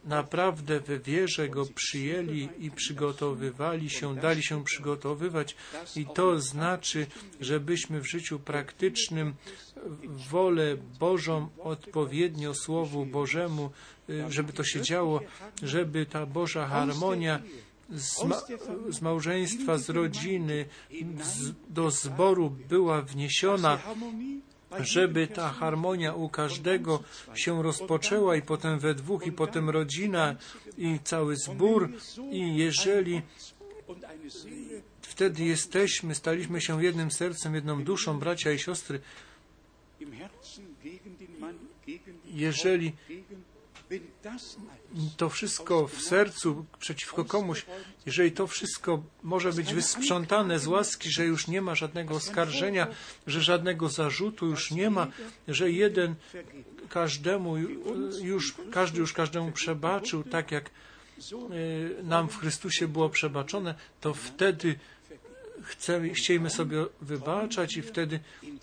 [0.07, 5.57] naprawdę we wierze go przyjęli i przygotowywali się, dali się przygotowywać.
[5.97, 7.07] I to znaczy,
[7.41, 9.35] żebyśmy w życiu praktycznym
[10.31, 13.71] wolę Bożą odpowiednio Słowu Bożemu,
[14.29, 15.21] żeby to się działo,
[15.63, 17.43] żeby ta Boża harmonia
[17.91, 18.41] z, ma
[18.89, 20.65] z małżeństwa, z rodziny
[21.23, 23.79] z, do zboru była wniesiona,
[24.81, 27.03] żeby ta harmonia u każdego
[27.35, 30.37] się rozpoczęła i potem we dwóch, i potem rodzina
[30.79, 31.91] i cały zbór.
[32.31, 33.23] I jeżeli
[35.01, 39.01] wtedy jesteśmy, staliśmy się jednym sercem, jedną duszą, bracia i siostry,
[42.25, 42.93] jeżeli
[45.17, 47.67] to wszystko w sercu przeciwko komuś,
[48.07, 52.87] jeżeli to wszystko może być wysprzątane z łaski, że już nie ma żadnego oskarżenia,
[53.27, 55.07] że żadnego zarzutu już nie ma,
[55.49, 56.15] że jeden
[56.89, 57.57] każdemu
[58.23, 64.79] już, każdy już każdemu przebaczył, tak jak e, nam w Chrystusie było przebaczone, to wtedy
[65.63, 68.21] chcemy, chcielibyśmy sobie wybaczać i wtedy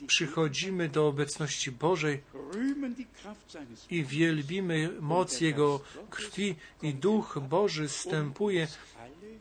[0.07, 2.21] przychodzimy do obecności Bożej
[3.89, 5.79] i wielbimy moc Jego
[6.09, 8.67] krwi i Duch Boży stępuje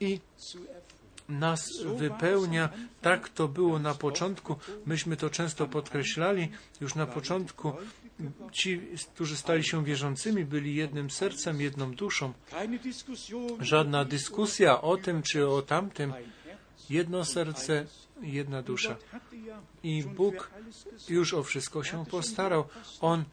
[0.00, 0.20] i
[1.28, 2.68] nas wypełnia.
[3.00, 4.56] Tak to było na początku.
[4.86, 6.48] Myśmy to często podkreślali
[6.80, 7.72] już na początku.
[8.52, 8.80] Ci,
[9.14, 12.32] którzy stali się wierzącymi, byli jednym sercem, jedną duszą.
[13.60, 16.12] Żadna dyskusja o tym czy o tamtym
[16.90, 17.86] jedno serce,
[18.22, 18.96] jedna dusza.
[19.82, 20.50] I Bóg
[21.08, 22.64] już o wszystko się postarał.
[23.00, 23.24] On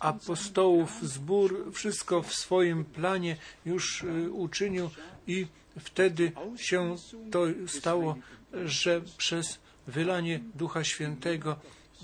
[0.00, 3.36] apostołów, zbór, wszystko w swoim planie
[3.66, 4.90] już y, uczynił
[5.26, 5.46] i
[5.78, 6.96] wtedy się
[7.30, 8.16] to stało,
[8.64, 11.56] że przez wylanie Ducha Świętego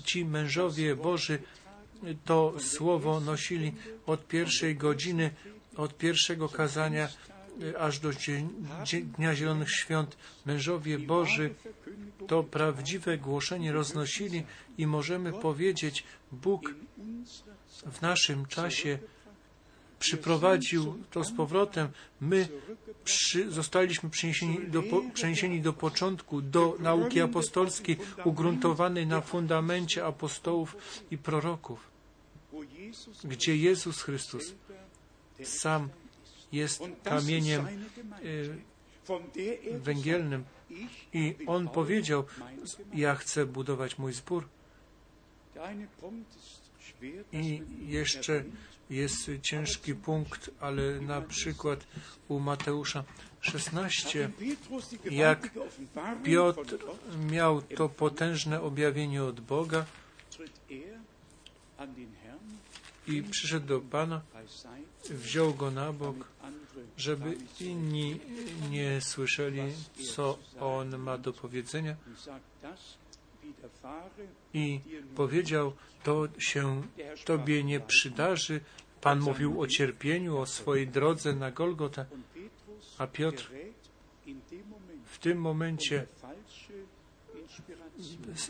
[0.03, 1.39] ci mężowie Boży
[2.25, 3.73] to słowo nosili
[4.05, 5.31] od pierwszej godziny,
[5.77, 7.09] od pierwszego kazania
[7.79, 8.09] aż do
[9.17, 11.55] Dnia Zielonych Świąt mężowie Boży
[12.27, 14.43] to prawdziwe głoszenie roznosili
[14.77, 16.73] i możemy powiedzieć, Bóg
[17.91, 18.99] w naszym czasie
[19.99, 21.87] przyprowadził to z powrotem.
[22.21, 22.47] My
[23.03, 24.83] przy, zostaliśmy przeniesieni do,
[25.13, 30.77] przeniesieni do początku, do nauki apostolskiej, ugruntowanej na fundamencie apostołów
[31.11, 31.79] i proroków,
[33.23, 34.53] gdzie Jezus Chrystus
[35.43, 35.89] sam
[36.53, 37.67] jest kamieniem
[38.23, 40.43] y, węgielnym.
[41.13, 42.25] I on powiedział,
[42.93, 44.47] ja chcę budować mój zbór.
[47.31, 48.43] I jeszcze
[48.89, 51.87] jest ciężki punkt, ale na przykład
[52.27, 53.03] u Mateusza
[53.41, 54.29] 16,
[55.11, 55.51] jak
[56.23, 56.77] Piotr
[57.31, 59.85] miał to potężne objawienie od Boga
[63.07, 64.21] i przyszedł do Pana,
[65.09, 66.27] wziął go na bok,
[66.97, 68.19] żeby inni
[68.69, 69.61] nie słyszeli,
[70.15, 71.95] co on ma do powiedzenia.
[74.53, 74.79] I
[75.15, 75.73] powiedział,
[76.03, 76.81] to się
[77.25, 78.61] Tobie nie przydarzy.
[79.01, 82.05] Pan mówił o cierpieniu, o swojej drodze na Golgotę,
[82.97, 83.51] a Piotr
[85.05, 86.07] w tym momencie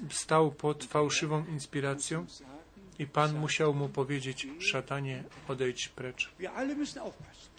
[0.10, 2.26] stał pod fałszywą inspiracją
[3.00, 6.30] i Pan musiał mu powiedzieć, szatanie, odejdź precz.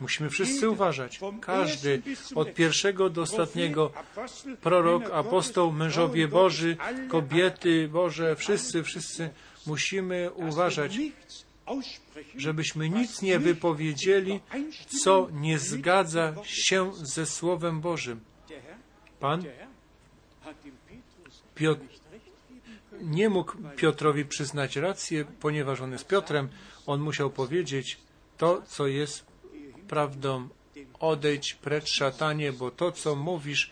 [0.01, 1.21] Musimy wszyscy uważać.
[1.41, 2.03] Każdy,
[2.35, 3.93] od pierwszego do ostatniego,
[4.61, 6.77] prorok, apostoł, mężowie Boży,
[7.09, 9.31] kobiety Boże, wszyscy, wszyscy
[9.67, 10.99] musimy uważać,
[12.37, 14.41] żebyśmy nic nie wypowiedzieli,
[15.03, 18.21] co nie zgadza się ze Słowem Bożym.
[19.21, 19.45] Pan
[21.55, 21.94] Piotr
[23.05, 26.49] nie mógł Piotrowi przyznać rację, ponieważ on jest Piotrem.
[26.87, 27.99] On musiał powiedzieć
[28.39, 29.27] to, co jest
[29.89, 30.49] prawdą.
[31.01, 33.71] Odejdź precz szatanie, bo to, co mówisz,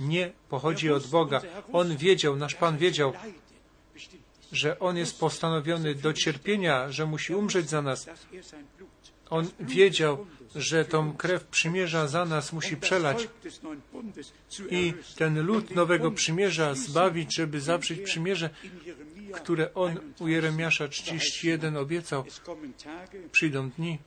[0.00, 1.40] nie pochodzi od Boga.
[1.72, 3.12] On wiedział, nasz Pan wiedział,
[4.52, 8.06] że On jest postanowiony do cierpienia, że musi umrzeć za nas.
[9.30, 13.28] On wiedział, że tą krew przymierza za nas musi przelać
[14.70, 18.50] i ten lud nowego przymierza zbawić, żeby zawrzeć przymierze,
[19.32, 22.24] które on u Jeremiasza 31 obiecał.
[23.32, 23.98] Przyjdą dni,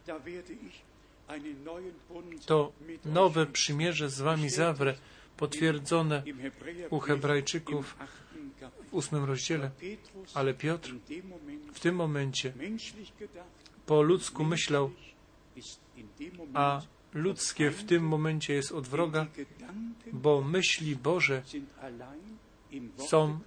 [2.45, 2.71] to
[3.05, 4.95] nowe przymierze z wami zawrę,
[5.37, 6.23] potwierdzone
[6.89, 7.95] u Hebrajczyków
[8.91, 9.71] w ósmym rozdziale.
[10.33, 10.95] Ale Piotr
[11.73, 12.53] w tym momencie
[13.85, 14.91] po ludzku myślał,
[16.53, 16.81] a
[17.13, 19.27] ludzkie w tym momencie jest od wroga,
[20.13, 21.43] bo myśli Boże
[22.97, 23.39] są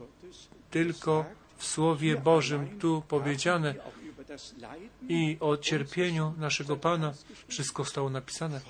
[0.71, 1.25] tylko
[1.57, 3.75] w Słowie Bożym tu powiedziane
[5.09, 7.14] i o cierpieniu naszego Pana
[7.49, 8.61] wszystko stało napisane.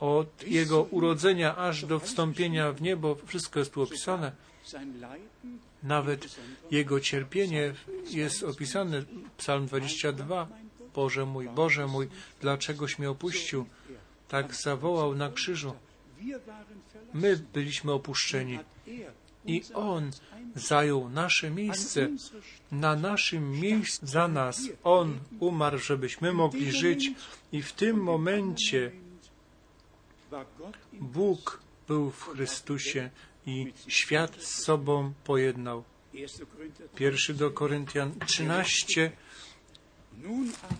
[0.00, 4.32] Od Jego urodzenia aż do wstąpienia w niebo wszystko jest tu opisane.
[5.82, 6.36] Nawet
[6.70, 7.74] Jego cierpienie
[8.10, 9.02] jest opisane.
[9.36, 10.48] Psalm 22.
[10.96, 12.08] Boże mój, Boże mój,
[12.40, 13.66] dlaczegoś mnie opuścił?
[14.28, 15.72] Tak zawołał na krzyżu.
[17.14, 18.58] My byliśmy opuszczeni
[19.46, 20.10] i On
[20.54, 22.08] zajął nasze miejsce.
[22.72, 27.10] Na naszym miejscu za nas On umarł, żebyśmy mogli żyć
[27.52, 28.92] i w tym momencie
[30.92, 33.10] Bóg był w Chrystusie
[33.46, 35.84] i świat z sobą pojednał.
[36.94, 39.12] Pierwszy do Koryntian 13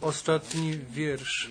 [0.00, 1.50] Ostatni wiersz.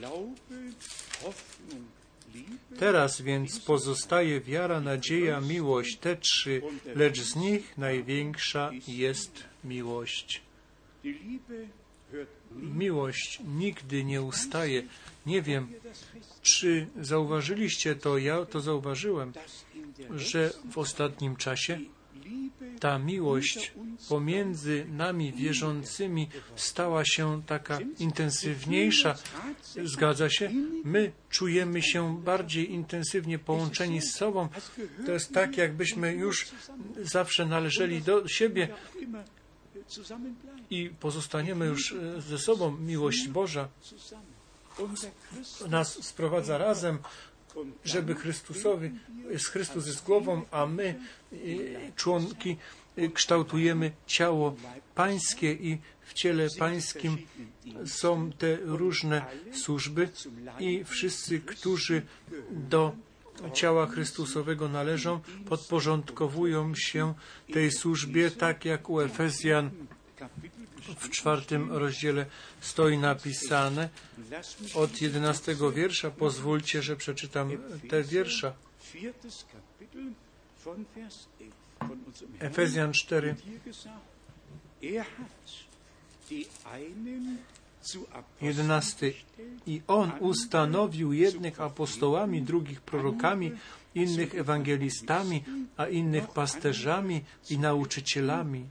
[2.80, 6.62] Teraz więc pozostaje wiara, nadzieja, miłość, te trzy,
[6.96, 10.42] lecz z nich największa jest miłość.
[12.56, 14.84] Miłość nigdy nie ustaje.
[15.26, 15.74] Nie wiem,
[16.42, 19.34] czy zauważyliście to, ja to zauważyłem,
[20.16, 21.80] że w ostatnim czasie
[22.80, 23.74] ta miłość
[24.10, 29.16] pomiędzy nami wierzącymi stała się taka intensywniejsza.
[29.84, 30.52] Zgadza się?
[30.84, 34.50] My czujemy się bardziej intensywnie połączeni z sobą.
[35.06, 36.48] To jest tak, jakbyśmy już
[37.04, 38.68] zawsze należeli do siebie
[40.70, 42.78] i pozostaniemy już ze sobą.
[42.78, 43.68] Miłość Boża
[45.70, 47.00] nas sprowadza razem
[47.84, 48.92] żeby Chrystusowi,
[49.52, 50.96] Chrystus jest głową, a my,
[51.96, 52.58] członki,
[53.14, 54.56] kształtujemy ciało
[54.96, 57.18] pańskie i w ciele pańskim
[57.86, 60.10] są te różne służby
[60.60, 62.02] i wszyscy, którzy
[62.52, 62.96] do
[63.54, 67.14] ciała Chrystusowego należą, podporządkowują się
[67.54, 69.70] tej służbie, tak jak u Efezjan
[70.98, 72.26] w czwartym rozdziale
[72.62, 73.90] stoi napisane
[74.76, 76.12] od jedenastego wiersza.
[76.12, 77.50] Pozwólcie, że przeczytam
[77.90, 78.54] te wiersza.
[82.40, 83.36] Efezjan 4.
[88.42, 89.14] Jedenasty.
[89.68, 93.52] I on ustanowił jednych apostołami, drugich prorokami,
[93.96, 95.44] innych ewangelistami,
[95.78, 98.66] a innych pasterzami i nauczycielami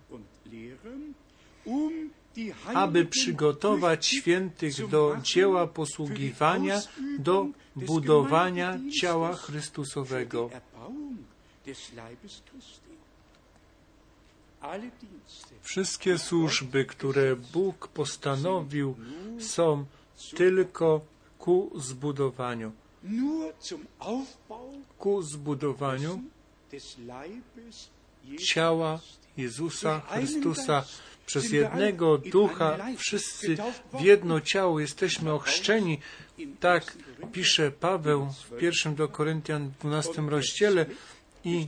[2.74, 6.80] aby przygotować świętych do dzieła posługiwania,
[7.18, 7.46] do
[7.76, 10.50] budowania ciała Chrystusowego.
[15.62, 18.96] Wszystkie służby, które Bóg postanowił,
[19.38, 19.84] są
[20.36, 21.00] tylko
[21.38, 22.72] ku zbudowaniu.
[24.98, 26.22] Ku zbudowaniu
[28.38, 29.00] ciała
[29.36, 30.84] Jezusa Chrystusa
[31.26, 33.56] przez jednego ducha wszyscy
[33.92, 35.98] w jedno ciało jesteśmy ochrzczeni.
[36.60, 36.96] Tak
[37.32, 40.86] pisze Paweł w pierwszym do Koryntian 12 rozdziale
[41.44, 41.66] i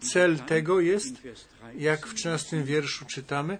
[0.00, 1.14] cel tego jest,
[1.78, 3.58] jak w 13 wierszu czytamy,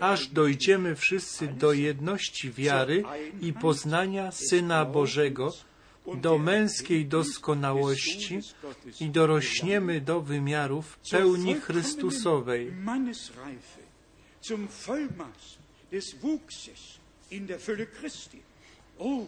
[0.00, 3.02] aż dojdziemy wszyscy do jedności wiary
[3.40, 5.52] i poznania Syna Bożego,
[6.14, 8.38] do męskiej doskonałości
[9.00, 12.72] i dorośniemy do wymiarów pełni Chrystusowej
[14.48, 15.58] zum Vollmaß
[15.90, 16.98] des Wuchses
[17.30, 18.40] in der Fülle Christi.
[18.98, 19.26] Oh.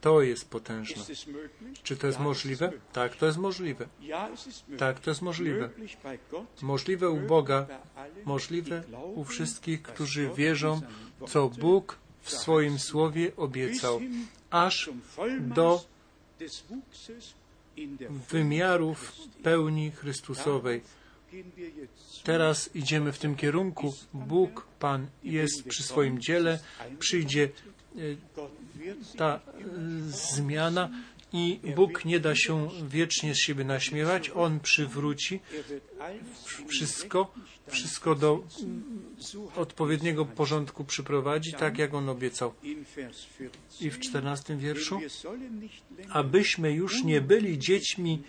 [0.00, 1.02] To jest potężne.
[1.82, 2.72] Czy to jest możliwe?
[2.92, 3.86] Tak, to jest możliwe.
[4.78, 5.70] Tak, to jest możliwe.
[6.62, 7.66] Możliwe u Boga,
[8.24, 8.82] możliwe
[9.14, 10.80] u wszystkich, którzy wierzą,
[11.28, 14.00] co Bóg w swoim słowie obiecał,
[14.50, 14.90] aż
[15.40, 15.84] do
[18.28, 19.12] wymiarów
[19.42, 20.80] pełni Chrystusowej.
[22.24, 23.94] Teraz idziemy w tym kierunku.
[24.14, 26.58] Bóg, Pan jest przy swoim dziele,
[26.98, 27.48] przyjdzie
[27.96, 27.98] e,
[29.16, 29.40] ta e,
[30.08, 30.90] zmiana
[31.32, 34.30] i Bóg nie da się wiecznie z siebie naśmiewać.
[34.34, 35.40] On przywróci
[36.66, 37.32] wszystko,
[37.66, 38.44] wszystko do
[39.56, 42.54] odpowiedniego porządku przyprowadzi, tak jak On obiecał.
[43.80, 45.00] I w czternastym wierszu,
[46.08, 48.22] abyśmy już nie byli dziećmi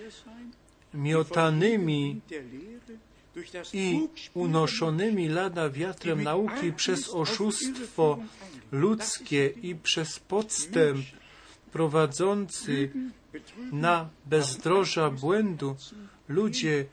[0.94, 2.22] miotanymi
[3.74, 8.18] i unoszonymi lada wiatrem nauki przez oszustwo
[8.72, 11.06] ludzkie i przez podstęp
[11.72, 12.92] prowadzący
[13.72, 15.76] na bezdroża błędu,
[16.30, 16.86] ludzie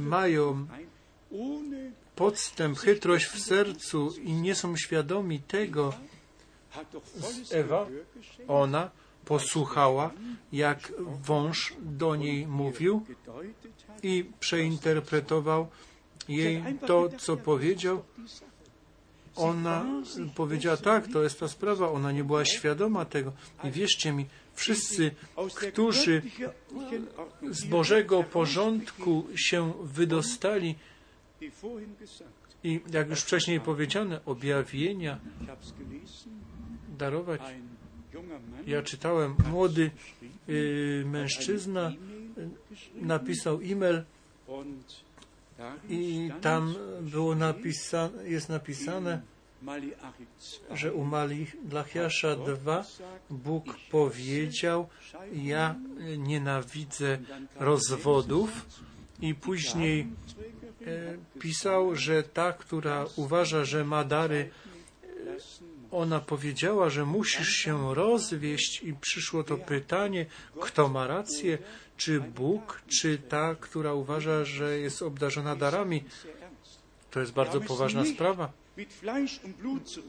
[0.00, 0.66] mają
[2.16, 5.94] podstęp, chytrość w sercu i nie są świadomi tego.
[7.52, 7.86] Ewa,
[8.48, 8.90] ona
[9.24, 10.10] posłuchała,
[10.52, 10.92] jak
[11.24, 13.04] wąż do niej mówił
[14.02, 15.68] i przeinterpretował
[16.28, 18.02] jej to, co powiedział.
[19.36, 19.86] Ona
[20.34, 21.90] powiedziała, tak, to jest ta sprawa.
[21.90, 23.32] Ona nie była świadoma tego.
[23.64, 25.10] I wierzcie mi, wszyscy,
[25.72, 26.22] którzy
[27.50, 30.74] z Bożego porządku się wydostali
[32.64, 35.18] i, jak już wcześniej powiedziane, objawienia
[36.98, 37.40] darować.
[38.66, 39.90] Ja czytałem, młody
[40.48, 41.92] y, mężczyzna
[42.94, 44.02] napisał e-mail
[45.88, 49.20] i tam było napisane, jest napisane,
[50.74, 52.84] że u Malachiasza 2
[53.30, 54.88] Bóg powiedział,
[55.32, 55.74] ja
[56.18, 57.18] nienawidzę
[57.56, 58.66] rozwodów.
[59.22, 60.06] I później
[60.86, 64.50] e, pisał, że ta, która uważa, że ma dary
[65.90, 70.26] ona powiedziała, że musisz się rozwieść i przyszło to pytanie,
[70.60, 71.58] kto ma rację,
[71.96, 76.04] czy Bóg, czy ta, która uważa, że jest obdarzona darami.
[77.10, 78.52] To jest bardzo poważna sprawa.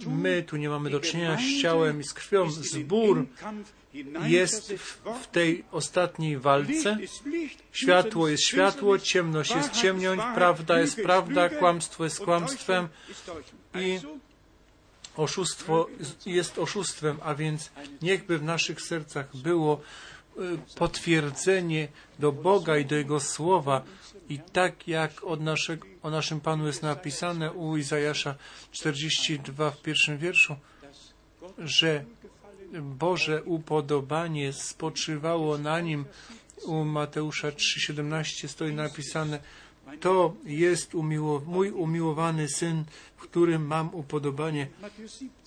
[0.07, 2.51] My tu nie mamy do czynienia z ciałem i z krwią.
[2.51, 3.25] Zbór
[4.25, 4.73] jest
[5.21, 6.97] w tej ostatniej walce.
[7.71, 12.87] Światło jest światło, ciemność jest ciemność, prawda jest prawda, kłamstwo jest kłamstwem
[13.75, 13.99] i
[15.21, 15.87] oszustwo
[16.25, 19.81] jest oszustwem, a więc niechby w naszych sercach było
[20.37, 20.41] y,
[20.75, 21.87] potwierdzenie
[22.19, 23.83] do Boga i do Jego Słowa
[24.29, 28.35] i tak jak od naszego, o naszym Panu jest napisane u Izajasza
[28.71, 30.55] 42 w pierwszym wierszu,
[31.57, 32.05] że
[32.81, 36.05] Boże upodobanie spoczywało na nim.
[36.65, 39.39] U Mateusza 3,17 stoi napisane,
[39.99, 40.93] to jest
[41.45, 42.83] mój umiłowany syn,
[43.15, 44.67] w którym mam upodobanie.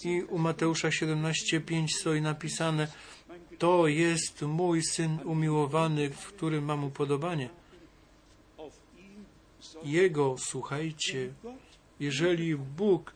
[0.04, 2.88] I u Mateusza 17,5 stoi napisane,
[3.58, 7.48] to jest mój syn umiłowany, w którym mam upodobanie.
[9.84, 11.32] Jego słuchajcie.
[12.00, 13.14] Jeżeli Bóg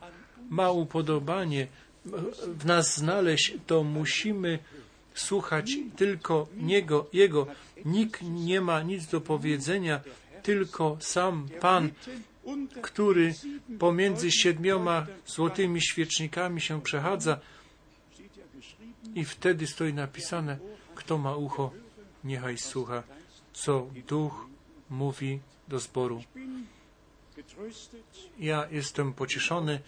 [0.51, 1.67] ma upodobanie
[2.47, 4.59] w nas znaleźć, to musimy
[5.15, 7.47] słuchać tylko Niego, Jego.
[7.85, 10.01] Nikt nie ma nic do powiedzenia,
[10.49, 11.91] tylko sam Pan,
[12.83, 13.35] który
[13.79, 17.41] pomiędzy siedmioma złotymi świecznikami się przechadza
[19.15, 20.59] i wtedy stoi napisane,
[20.95, 21.71] kto ma ucho,
[22.25, 23.03] niechaj słucha,
[23.53, 24.47] co Duch
[24.91, 26.23] mówi do zboru.
[28.39, 29.81] Ja jestem pocieszony,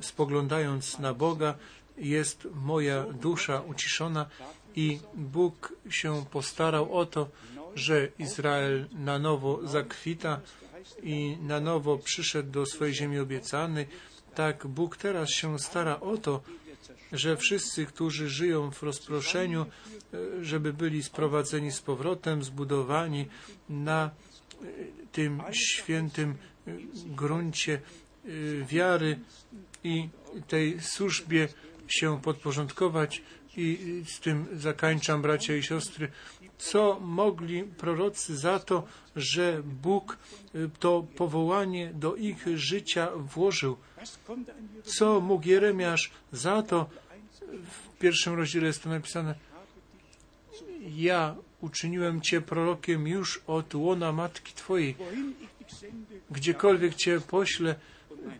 [0.00, 1.54] spoglądając na Boga,
[1.98, 4.26] jest moja dusza uciszona
[4.76, 7.28] i Bóg się postarał o to,
[7.74, 10.40] że Izrael na nowo zakwita
[11.02, 13.86] i na nowo przyszedł do swojej ziemi obiecanej.
[14.34, 16.42] Tak Bóg teraz się stara o to,
[17.12, 19.66] że wszyscy, którzy żyją w rozproszeniu,
[20.42, 23.26] żeby byli sprowadzeni z powrotem, zbudowani
[23.68, 24.10] na
[25.12, 26.34] tym świętym
[27.06, 27.80] gruncie
[28.26, 29.18] y, wiary
[29.84, 30.08] i
[30.48, 31.48] tej służbie
[31.88, 33.22] się podporządkować
[33.56, 36.08] i z tym zakańczam, bracia i siostry,
[36.62, 38.82] co mogli prorocy za to,
[39.16, 40.18] że Bóg
[40.54, 43.76] y, to powołanie do ich życia włożył.
[44.84, 46.90] Co mógł Jeremiasz za to,
[47.48, 49.34] w pierwszym rozdziale jest to napisane,
[50.96, 54.96] ja uczyniłem Cię prorokiem już od łona matki Twojej.
[56.30, 57.74] Gdziekolwiek Cię poślę,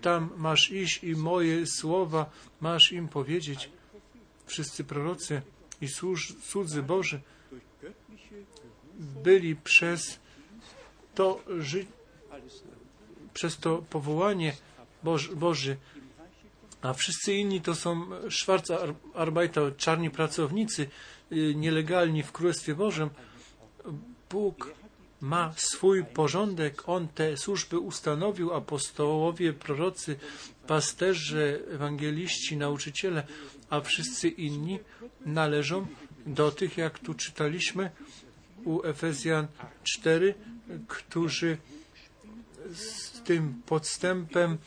[0.01, 3.71] tam masz iść i moje słowa masz im powiedzieć.
[4.47, 5.43] Wszyscy prorocy
[5.81, 5.89] i
[6.41, 7.21] słudzy Boży
[9.03, 10.19] byli przez
[11.15, 11.87] to ży-
[13.35, 14.53] przez to powołanie
[15.03, 15.77] Boży, Boży,
[16.83, 20.89] a wszyscy inni to są Schwarzarbeiter, czarni pracownicy,
[21.33, 23.11] y, nielegalni w Królestwie Bożym.
[24.31, 24.75] Bóg
[25.21, 30.17] ma swój porządek, On te służby ustanowił, apostołowie, prorocy,
[30.67, 33.27] pasterze, ewangeliści, nauczyciele,
[33.71, 34.79] a wszyscy inni
[35.27, 35.87] należą
[36.27, 37.91] do tych, jak tu czytaliśmy
[38.65, 39.47] u Efezjan
[39.83, 40.35] 4,
[40.89, 41.59] którzy
[42.75, 44.59] z tym podstępem,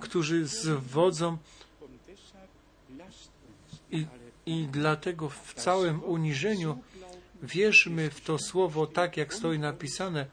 [0.00, 1.38] którzy zwodzą
[3.90, 4.06] i,
[4.46, 6.78] i dlatego w całym uniżeniu
[7.42, 10.26] wierzmy w to słowo tak, jak stoi napisane.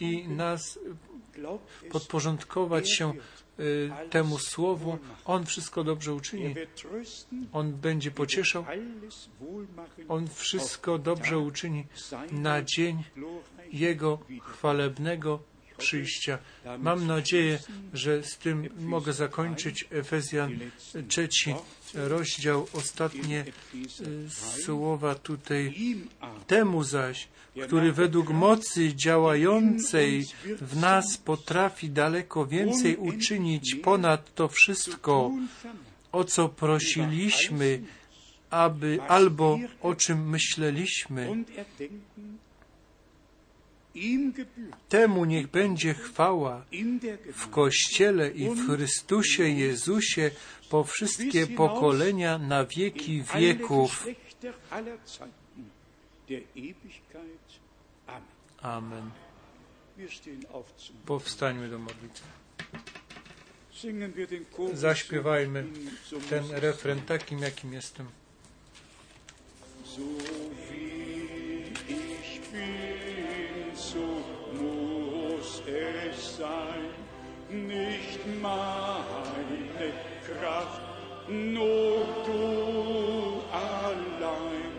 [0.00, 0.78] I nas
[1.90, 3.12] podporządkować się
[3.60, 4.98] y, temu słowu.
[5.24, 6.54] On wszystko dobrze uczyni.
[7.52, 8.64] On będzie pocieszał.
[10.08, 11.86] On wszystko dobrze uczyni
[12.32, 13.04] na dzień
[13.72, 16.38] Jego chwalebnego przyjścia.
[16.78, 17.58] Mam nadzieję,
[17.92, 20.58] że z tym mogę zakończyć Efezjan
[21.08, 21.54] trzeci
[21.94, 23.44] rozdział, ostatnie
[23.74, 24.30] y,
[24.64, 25.74] słowa tutaj.
[26.46, 27.28] Temu zaś,
[27.66, 30.26] który według mocy działającej
[30.60, 35.32] w nas potrafi daleko więcej uczynić ponad to wszystko,
[36.12, 37.82] o co prosiliśmy,
[38.50, 41.44] aby albo o czym myśleliśmy,
[44.88, 46.64] Temu niech będzie chwała
[47.32, 50.30] w Kościele i w Chrystusie Jezusie
[50.70, 54.06] po wszystkie pokolenia na wieki wieków.
[58.62, 59.10] Amen.
[61.06, 62.26] Powstańmy do modlitwy.
[64.74, 65.64] Zaśpiewajmy
[66.30, 68.06] ten refren takim, jakim jestem.
[75.66, 76.90] Es sein,
[77.48, 79.92] nicht meine
[80.26, 80.80] Kraft,
[81.28, 84.72] nur du allein,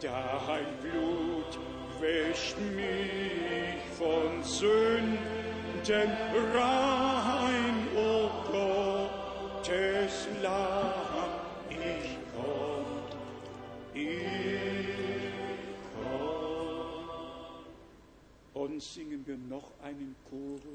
[0.00, 1.58] dein Blut
[2.00, 6.10] wäscht mich von Sünden
[6.54, 10.89] rein, o Gottes Lamm,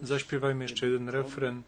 [0.01, 1.61] Zaśpiewajmy jeszcze jeden refren.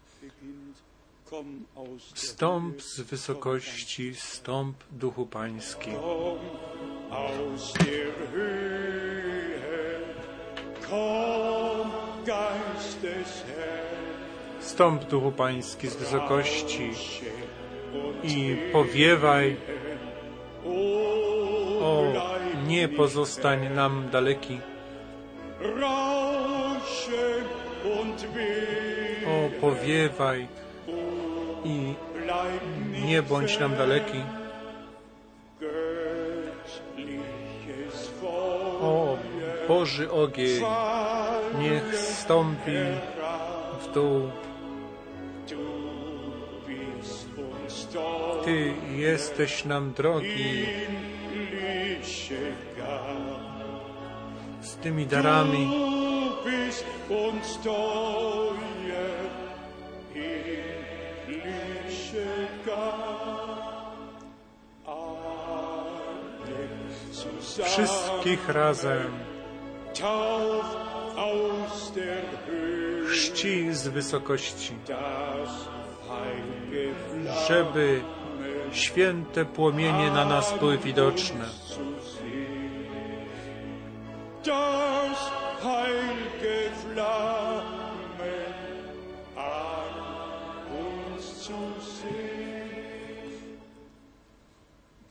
[2.14, 5.90] Stąp z wysokości, stąp duchu pański.
[14.60, 16.90] Stąp duchu pański z wysokości
[18.22, 19.56] i powiewaj,
[21.80, 22.12] o
[22.66, 24.60] nie pozostań nam daleki,
[29.60, 30.46] powiewaj
[31.64, 31.94] i
[33.06, 34.22] nie bądź nam daleki,
[38.80, 39.16] o
[39.68, 40.64] Boży ogień,
[41.58, 42.78] niech stąpi
[43.82, 44.30] w dół.
[48.44, 50.66] Ty jesteś nam drogi
[54.60, 55.70] z tymi darami.
[67.64, 69.12] Wszystkich razem
[73.14, 74.74] czci z wysokości,
[77.48, 78.00] żeby
[78.72, 81.44] święte płomienie na nas były widoczne.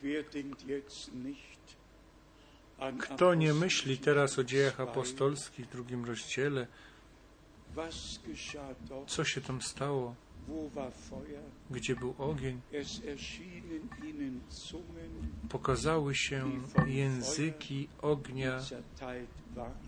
[0.01, 1.56] Wer denkt jetzt nicht
[2.99, 6.67] Kto nie myśli teraz o dziejach apostolskich w drugim rozdziale,
[9.07, 10.15] co się tam stało,
[11.71, 12.61] gdzie był ogień,
[15.49, 16.51] pokazały się
[16.87, 18.59] języki ognia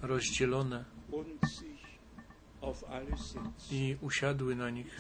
[0.01, 0.85] rozdzielone
[3.71, 4.99] i usiadły na nich.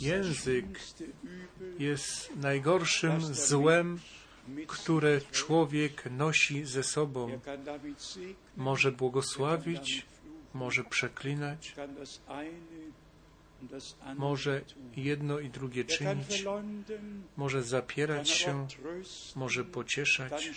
[0.00, 0.80] Język
[1.78, 3.98] Jest najgorszym złem,
[4.66, 7.40] które człowiek nosi ze sobą.
[8.56, 10.06] Może błogosławić,
[10.54, 11.74] może przeklinać,
[14.16, 14.60] może
[14.96, 16.44] jedno i drugie czynić,
[17.36, 18.66] może zapierać się,
[19.36, 20.50] może pocieszać,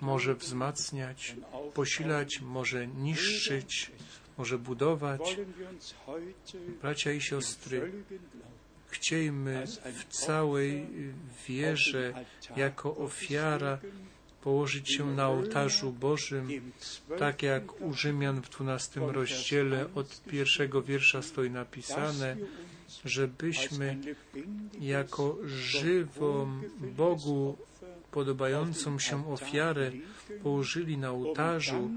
[0.00, 1.36] może wzmacniać,
[1.74, 3.90] posilać, może niszczyć,
[4.38, 5.36] może budować.
[6.82, 7.92] Bracia i siostry,
[8.92, 10.86] chciejmy w całej
[11.48, 12.14] wierze
[12.56, 13.78] jako ofiara
[14.42, 16.72] położyć się na ołtarzu Bożym,
[17.18, 22.36] tak jak u Rzymian w 12 rozdziale od pierwszego wiersza stoi napisane,
[23.04, 23.98] żebyśmy
[24.80, 26.62] jako żywą
[26.96, 27.56] Bogu
[28.10, 29.92] podobającą się ofiarę
[30.42, 31.90] położyli na ołtarzu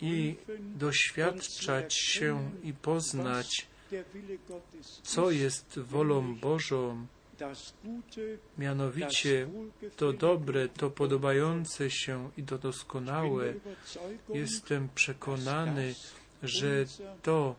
[0.00, 3.66] i doświadczać się i poznać,
[5.02, 7.06] co jest wolą Bożą,
[8.58, 9.48] mianowicie
[9.96, 13.54] to dobre, to podobające się i to doskonałe.
[14.28, 15.94] Jestem przekonany,
[16.42, 16.84] że
[17.22, 17.54] to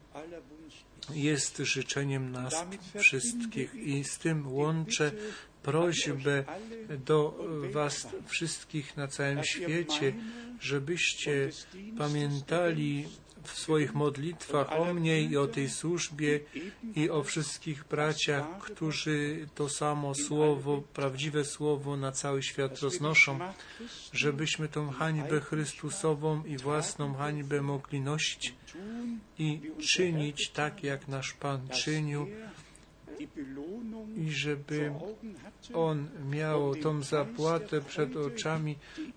[1.10, 2.66] jest życzeniem nas
[3.00, 3.76] wszystkich.
[3.76, 5.12] i z tym łączę
[5.64, 6.44] prośbę
[7.06, 7.40] do
[7.72, 10.14] Was wszystkich na całym świecie,
[10.60, 11.50] żebyście
[11.98, 13.06] pamiętali
[13.44, 16.40] w swoich modlitwach o mnie i o tej służbie
[16.96, 23.40] i o wszystkich braciach, którzy to samo słowo, prawdziwe słowo na cały świat roznoszą,
[24.14, 28.54] żebyśmy tą hańbę Chrystusową i własną hańbę mogli nosić
[29.40, 29.62] i
[29.94, 32.28] czynić tak, jak nasz Pan czynił,
[34.18, 34.92] i żeby
[35.74, 38.76] On miał tą zapłatę przed oczami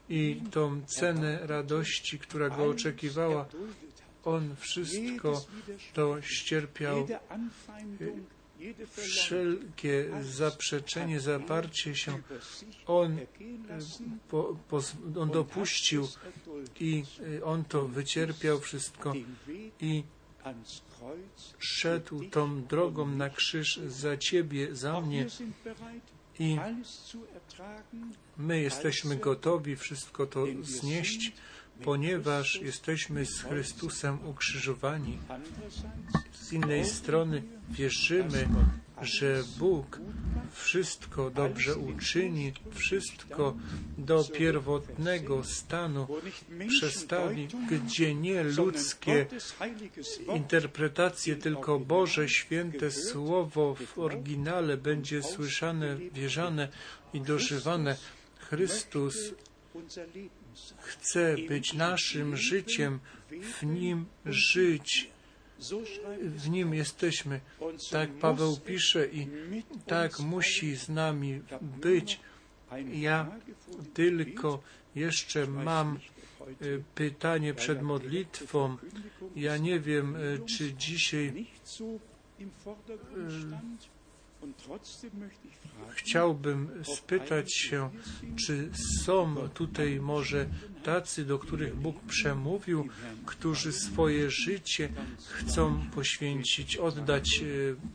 [0.08, 3.46] i tą cenę radości, która Go oczekiwała.
[4.26, 5.44] On wszystko
[5.92, 7.06] to ścierpiał,
[8.86, 12.18] wszelkie zaprzeczenie, zaparcie się,
[12.86, 13.18] On,
[14.28, 14.80] po, po,
[15.20, 16.08] on dopuścił
[16.80, 17.04] i
[17.44, 19.12] On to wycierpiał wszystko
[19.80, 20.02] i
[21.58, 25.26] szedł tą drogą na krzyż za Ciebie, za mnie
[26.38, 26.56] i
[28.36, 31.32] my jesteśmy gotowi wszystko to znieść,
[31.84, 35.18] ponieważ jesteśmy z Chrystusem ukrzyżowani.
[36.32, 38.48] Z innej strony wierzymy,
[39.02, 40.00] że Bóg
[40.52, 43.56] wszystko dobrze uczyni, wszystko
[43.98, 46.06] do pierwotnego stanu
[46.68, 49.26] przestawi, gdzie nie ludzkie
[50.34, 56.68] interpretacje, tylko Boże święte Słowo w oryginale będzie słyszane, wierzane
[57.14, 57.96] i dożywane.
[58.38, 59.34] Chrystus
[60.78, 62.98] chce być naszym życiem,
[63.30, 65.10] w Nim żyć.
[66.20, 67.40] W Nim jesteśmy.
[67.90, 69.28] Tak Paweł pisze i
[69.86, 72.20] tak musi z nami być.
[72.92, 73.30] Ja
[73.94, 74.62] tylko
[74.94, 75.98] jeszcze mam
[76.62, 78.76] y, pytanie przed modlitwą.
[79.36, 81.46] Ja nie wiem, y, czy dzisiaj
[85.90, 87.90] Chciałbym spytać się,
[88.46, 88.70] czy
[89.04, 90.46] są tutaj może
[90.84, 92.88] tacy, do których Bóg przemówił,
[93.26, 94.88] którzy swoje życie
[95.18, 97.44] chcą poświęcić, oddać e,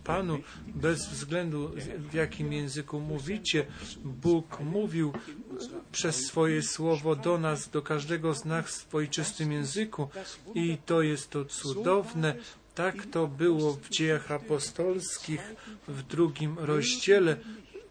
[0.04, 1.72] Panu, bez względu
[2.10, 3.66] w jakim języku mówicie.
[4.04, 5.14] Bóg mówił
[5.92, 10.10] przez swoje słowo do nas, do każdego z nas w ojczystym języku
[10.56, 12.36] i to jest to cudowne,
[12.76, 15.42] tak to było w dziejach apostolskich
[15.88, 17.38] w drugim rozdziale.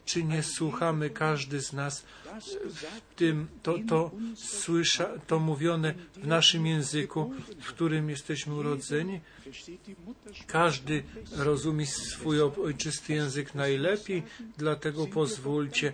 [0.04, 2.04] Czy nie słuchamy każdy z nas
[2.74, 9.20] w tym, to, to, słysza, to mówione w naszym języku, w którym jesteśmy urodzeni?
[10.46, 11.02] Każdy
[11.36, 14.22] rozumie swój ojczysty język najlepiej,
[14.58, 15.92] dlatego pozwólcie,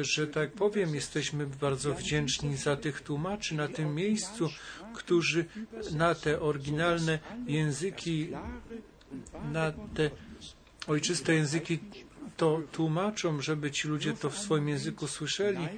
[0.00, 4.48] że tak powiem, jesteśmy bardzo wdzięczni za tych tłumaczy na tym miejscu,
[4.94, 5.44] którzy
[5.92, 8.28] na te oryginalne języki,
[9.52, 10.10] na te
[10.86, 11.78] ojczyste języki
[12.38, 15.68] to tłumaczą, żeby ci ludzie to w swoim języku słyszeli.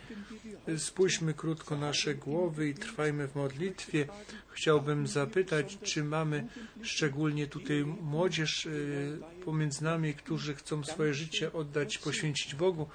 [0.76, 4.06] Spójrzmy krótko nasze głowy i trwajmy w modlitwie.
[4.48, 6.46] Chciałbym zapytać, czy mamy
[6.82, 12.86] szczególnie tutaj młodzież y, pomiędzy nami, którzy chcą swoje życie oddać, poświęcić Bogu.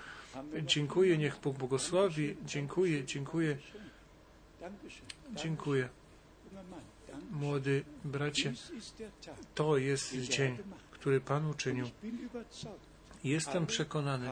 [0.66, 2.38] Dziękuję, niech Bóg błogosławi.
[2.45, 3.57] Dziękuję, dziękuję.
[5.36, 5.90] Dziękuję.
[7.32, 8.53] Młody bracie,
[9.56, 10.57] to jest dzień,
[10.91, 11.86] który Pan uczynił.
[13.26, 14.32] Jestem przekonany,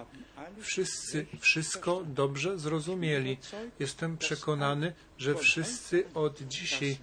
[0.60, 3.38] wszyscy wszystko dobrze zrozumieli.
[3.80, 6.98] Jestem przekonany, że wszyscy od dzisiaj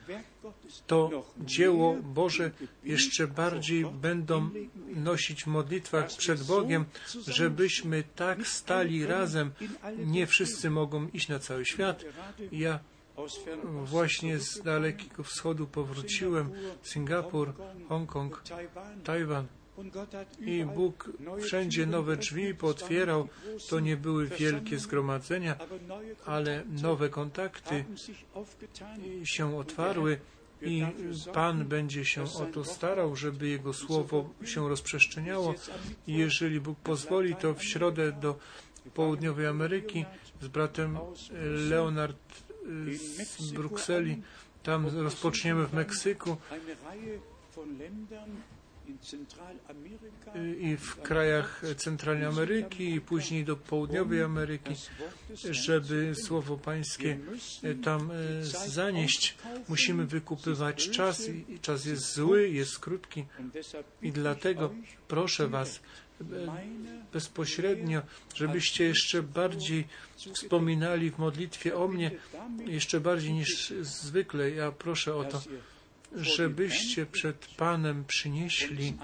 [0.87, 2.51] to dzieło Boże
[2.85, 4.51] jeszcze bardziej będą
[4.97, 6.85] nosić w modlitwach przed Bogiem,
[7.27, 9.51] żebyśmy tak stali razem.
[10.07, 12.05] Nie wszyscy mogą iść na cały świat.
[12.53, 12.79] Ja
[13.85, 16.53] właśnie z dalekiego wschodu powróciłem,
[16.83, 17.55] Singapur,
[17.89, 18.43] Hongkong,
[19.05, 19.47] Tajwan.
[20.41, 23.29] I Bóg wszędzie nowe drzwi potwierał.
[23.69, 25.57] To nie były wielkie zgromadzenia,
[26.27, 27.85] ale nowe kontakty
[29.25, 30.21] się otwarły
[30.63, 30.87] i
[31.33, 35.55] Pan będzie się o to starał, żeby Jego Słowo się rozprzestrzeniało.
[36.07, 38.39] Jeżeli Bóg pozwoli, to w środę do
[38.95, 40.05] Południowej Ameryki
[40.43, 40.99] z bratem
[41.71, 42.43] Leonard
[43.39, 44.23] z Brukseli,
[44.63, 46.37] tam rozpoczniemy w Meksyku
[50.61, 54.75] i w krajach centralnej Ameryki i później do południowej Ameryki,
[55.51, 57.19] żeby Słowo Pańskie
[57.85, 59.37] tam e, zanieść.
[59.69, 63.25] Musimy wykupywać czas i czas jest zły, jest krótki
[64.03, 64.75] i dlatego
[65.09, 65.81] proszę Was
[66.21, 66.25] e,
[67.13, 68.03] bezpośrednio,
[68.35, 69.87] żebyście jeszcze bardziej
[70.35, 72.11] wspominali w modlitwie o mnie,
[72.67, 74.51] jeszcze bardziej niż zwykle.
[74.51, 75.43] Ja proszę o to
[76.17, 78.95] żebyście przed Panem przynieśli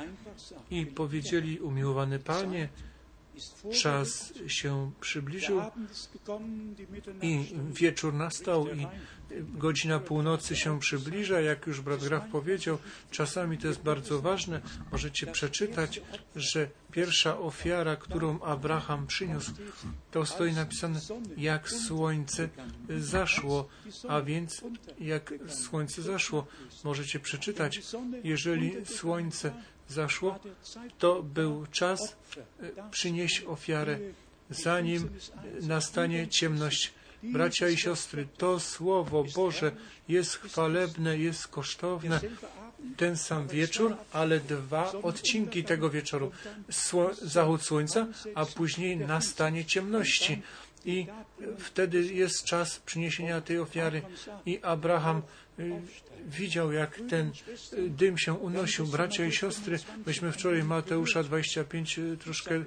[0.70, 2.68] i powiedzieli, umiłowany Panie,
[3.82, 5.62] czas się przybliżył
[7.22, 8.86] i wieczór nastał i
[9.40, 12.78] godzina północy się przybliża, jak już brat Graf powiedział,
[13.10, 14.60] czasami to jest bardzo ważne.
[14.92, 16.00] Możecie przeczytać,
[16.36, 19.52] że pierwsza ofiara, którą Abraham przyniósł,
[20.10, 21.00] to stoi napisane,
[21.36, 22.48] jak słońce
[22.98, 23.68] zaszło,
[24.08, 24.64] a więc
[24.98, 26.46] jak słońce zaszło.
[26.84, 27.80] Możecie przeczytać,
[28.24, 29.52] jeżeli słońce
[29.88, 30.38] zaszło,
[30.98, 32.16] to był czas
[32.60, 33.98] e, przynieść ofiarę,
[34.50, 35.10] zanim
[35.62, 36.92] nastanie ciemność.
[37.22, 39.72] Bracia i siostry, to Słowo Boże
[40.08, 42.20] jest chwalebne, jest kosztowne.
[42.96, 46.32] Ten sam wieczór, ale dwa odcinki tego wieczoru.
[46.70, 50.42] Sło zachód słońca, a później nastanie ciemności.
[50.84, 51.06] I
[51.58, 54.02] wtedy jest czas przyniesienia tej ofiary.
[54.46, 55.22] I Abraham
[56.26, 57.30] widział, jak ten
[57.72, 58.86] y, dym się unosił.
[58.86, 62.64] Bracia i siostry, myśmy wczoraj Mateusza 25 y, troszkę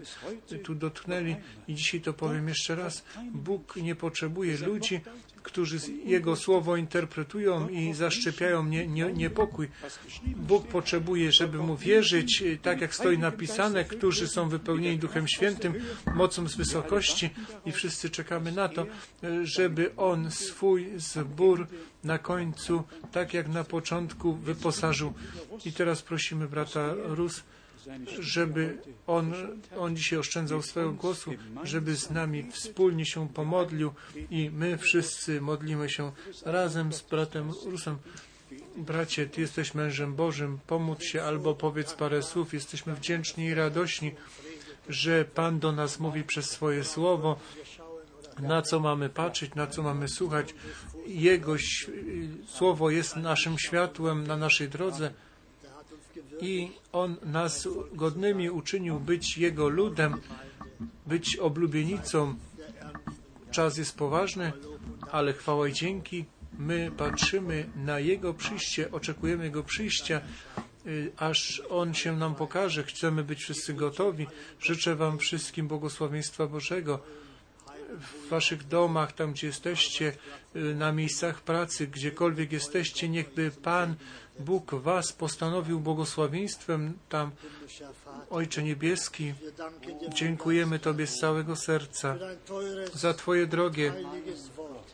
[0.64, 1.36] tu dotknęli
[1.68, 3.03] i dzisiaj to powiem jeszcze raz.
[3.34, 5.02] Bóg nie potrzebuje ludzi,
[5.49, 9.69] którzy Jego słowo interpretują i zaszczepiają nie, nie, niepokój.
[10.35, 15.73] Bóg potrzebuje, żeby Mu wierzyć, tak jak stoi napisane, którzy są wypełnieni Duchem Świętym,
[16.15, 17.30] mocą z wysokości
[17.65, 18.85] i wszyscy czekamy na to,
[19.43, 21.67] żeby On swój zbór
[22.03, 25.13] na końcu, tak jak na początku, wyposażył.
[25.65, 27.43] I teraz prosimy brata Rus,
[28.20, 29.34] żeby on,
[29.78, 31.32] on dzisiaj oszczędzał swojego głosu,
[31.64, 33.91] żeby z nami wspólnie się pomodlił
[34.32, 36.11] i my wszyscy modlimy się
[36.45, 37.98] razem z bratem Rusem.
[38.78, 42.53] Bracie, Ty jesteś mężem Bożym, pomódl się albo powiedz parę słów.
[42.53, 44.11] Jesteśmy wdzięczni i radośni,
[44.90, 47.40] że Pan do nas mówi przez swoje słowo,
[48.40, 50.56] na co mamy patrzeć, na co mamy słuchać.
[51.07, 51.56] Jego
[52.48, 55.14] słowo jest naszym światłem na naszej drodze
[56.41, 60.22] i On nas godnymi uczynił być Jego ludem,
[61.07, 62.36] być oblubienicą.
[63.52, 64.52] Czas jest poważny,
[65.11, 66.26] ale chwała i dzięki.
[66.60, 70.22] My patrzymy na Jego przyjście, oczekujemy Jego przyjścia,
[70.88, 72.84] y, aż On się nam pokaże.
[72.84, 74.28] Chcemy być wszyscy gotowi.
[74.60, 76.99] Życzę Wam wszystkim błogosławieństwa Bożego
[77.99, 80.14] w Waszych domach, tam gdzie jesteście,
[80.56, 83.95] y, na miejscach pracy, gdziekolwiek jesteście, niechby Pan
[84.40, 87.32] Bóg Was postanowił błogosławieństwem tam.
[88.30, 89.34] Ojcze Niebieski,
[90.10, 92.16] dziękujemy Tobie z całego serca
[92.94, 93.94] za Twoje drogie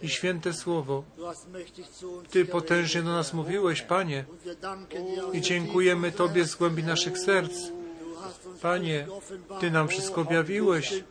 [0.02, 1.04] i święte słowo.
[2.30, 4.26] Ty potężnie do nas mówiłeś, Panie,
[5.34, 7.54] i dziękujemy Tobie z głębi naszych serc.
[8.62, 9.08] Panie,
[9.60, 11.04] Ty nam wszystko objawiłeś.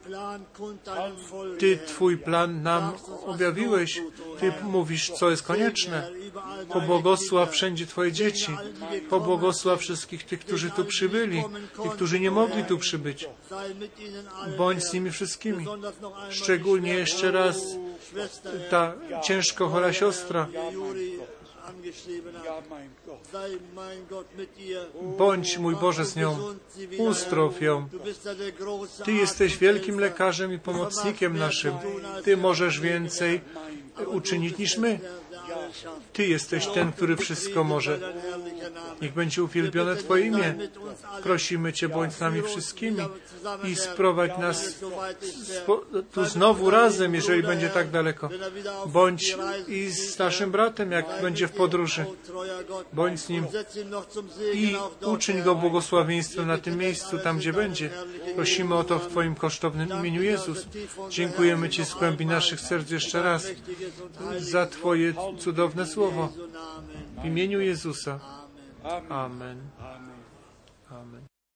[1.59, 2.93] Ty Twój plan nam
[3.27, 4.01] objawiłeś.
[4.41, 6.11] Ty mówisz, co jest konieczne.
[6.73, 8.57] Pobłogosław wszędzie Twoje dzieci.
[9.11, 11.45] Pobłogosław wszystkich tych, którzy tu przybyli
[11.87, 13.29] i którzy nie mogli tu przybyć.
[14.59, 15.67] Bądź z nimi wszystkimi.
[16.31, 17.57] Szczególnie jeszcze raz
[18.71, 20.49] ta ciężko chora siostra.
[25.19, 26.39] Bądź, mój Boże, z nią.
[26.99, 27.89] Uzdrow ją.
[29.05, 31.75] Ty jesteś wielkim lekarzem i pomocnikiem naszym.
[32.25, 33.41] Ty możesz więcej
[34.07, 35.01] uczynić niż my.
[36.13, 37.99] Ty jesteś ten, który wszystko może.
[39.03, 40.55] Niech będzie uwielbione Twoje imię.
[41.23, 43.03] Prosimy Cię, bądź z nami wszystkimi
[43.65, 44.75] i sprowadź nas
[46.13, 48.29] tu znowu razem, jeżeli będzie tak daleko.
[48.87, 49.37] Bądź
[49.69, 52.05] i z naszym bratem, jak będzie w podróży.
[52.93, 53.47] Bądź z nim
[54.55, 54.77] i
[55.07, 57.91] uczyń go błogosławieństwem na tym miejscu, tam gdzie będzie.
[58.35, 60.67] Prosimy o to w Twoim kosztownym imieniu Jezus.
[61.11, 63.47] Dziękujemy Ci z głębi naszych serc jeszcze raz
[64.39, 66.33] za Twoje cudowne słowo.
[67.23, 68.21] W imieniu Jezusa.
[69.09, 69.59] Amen.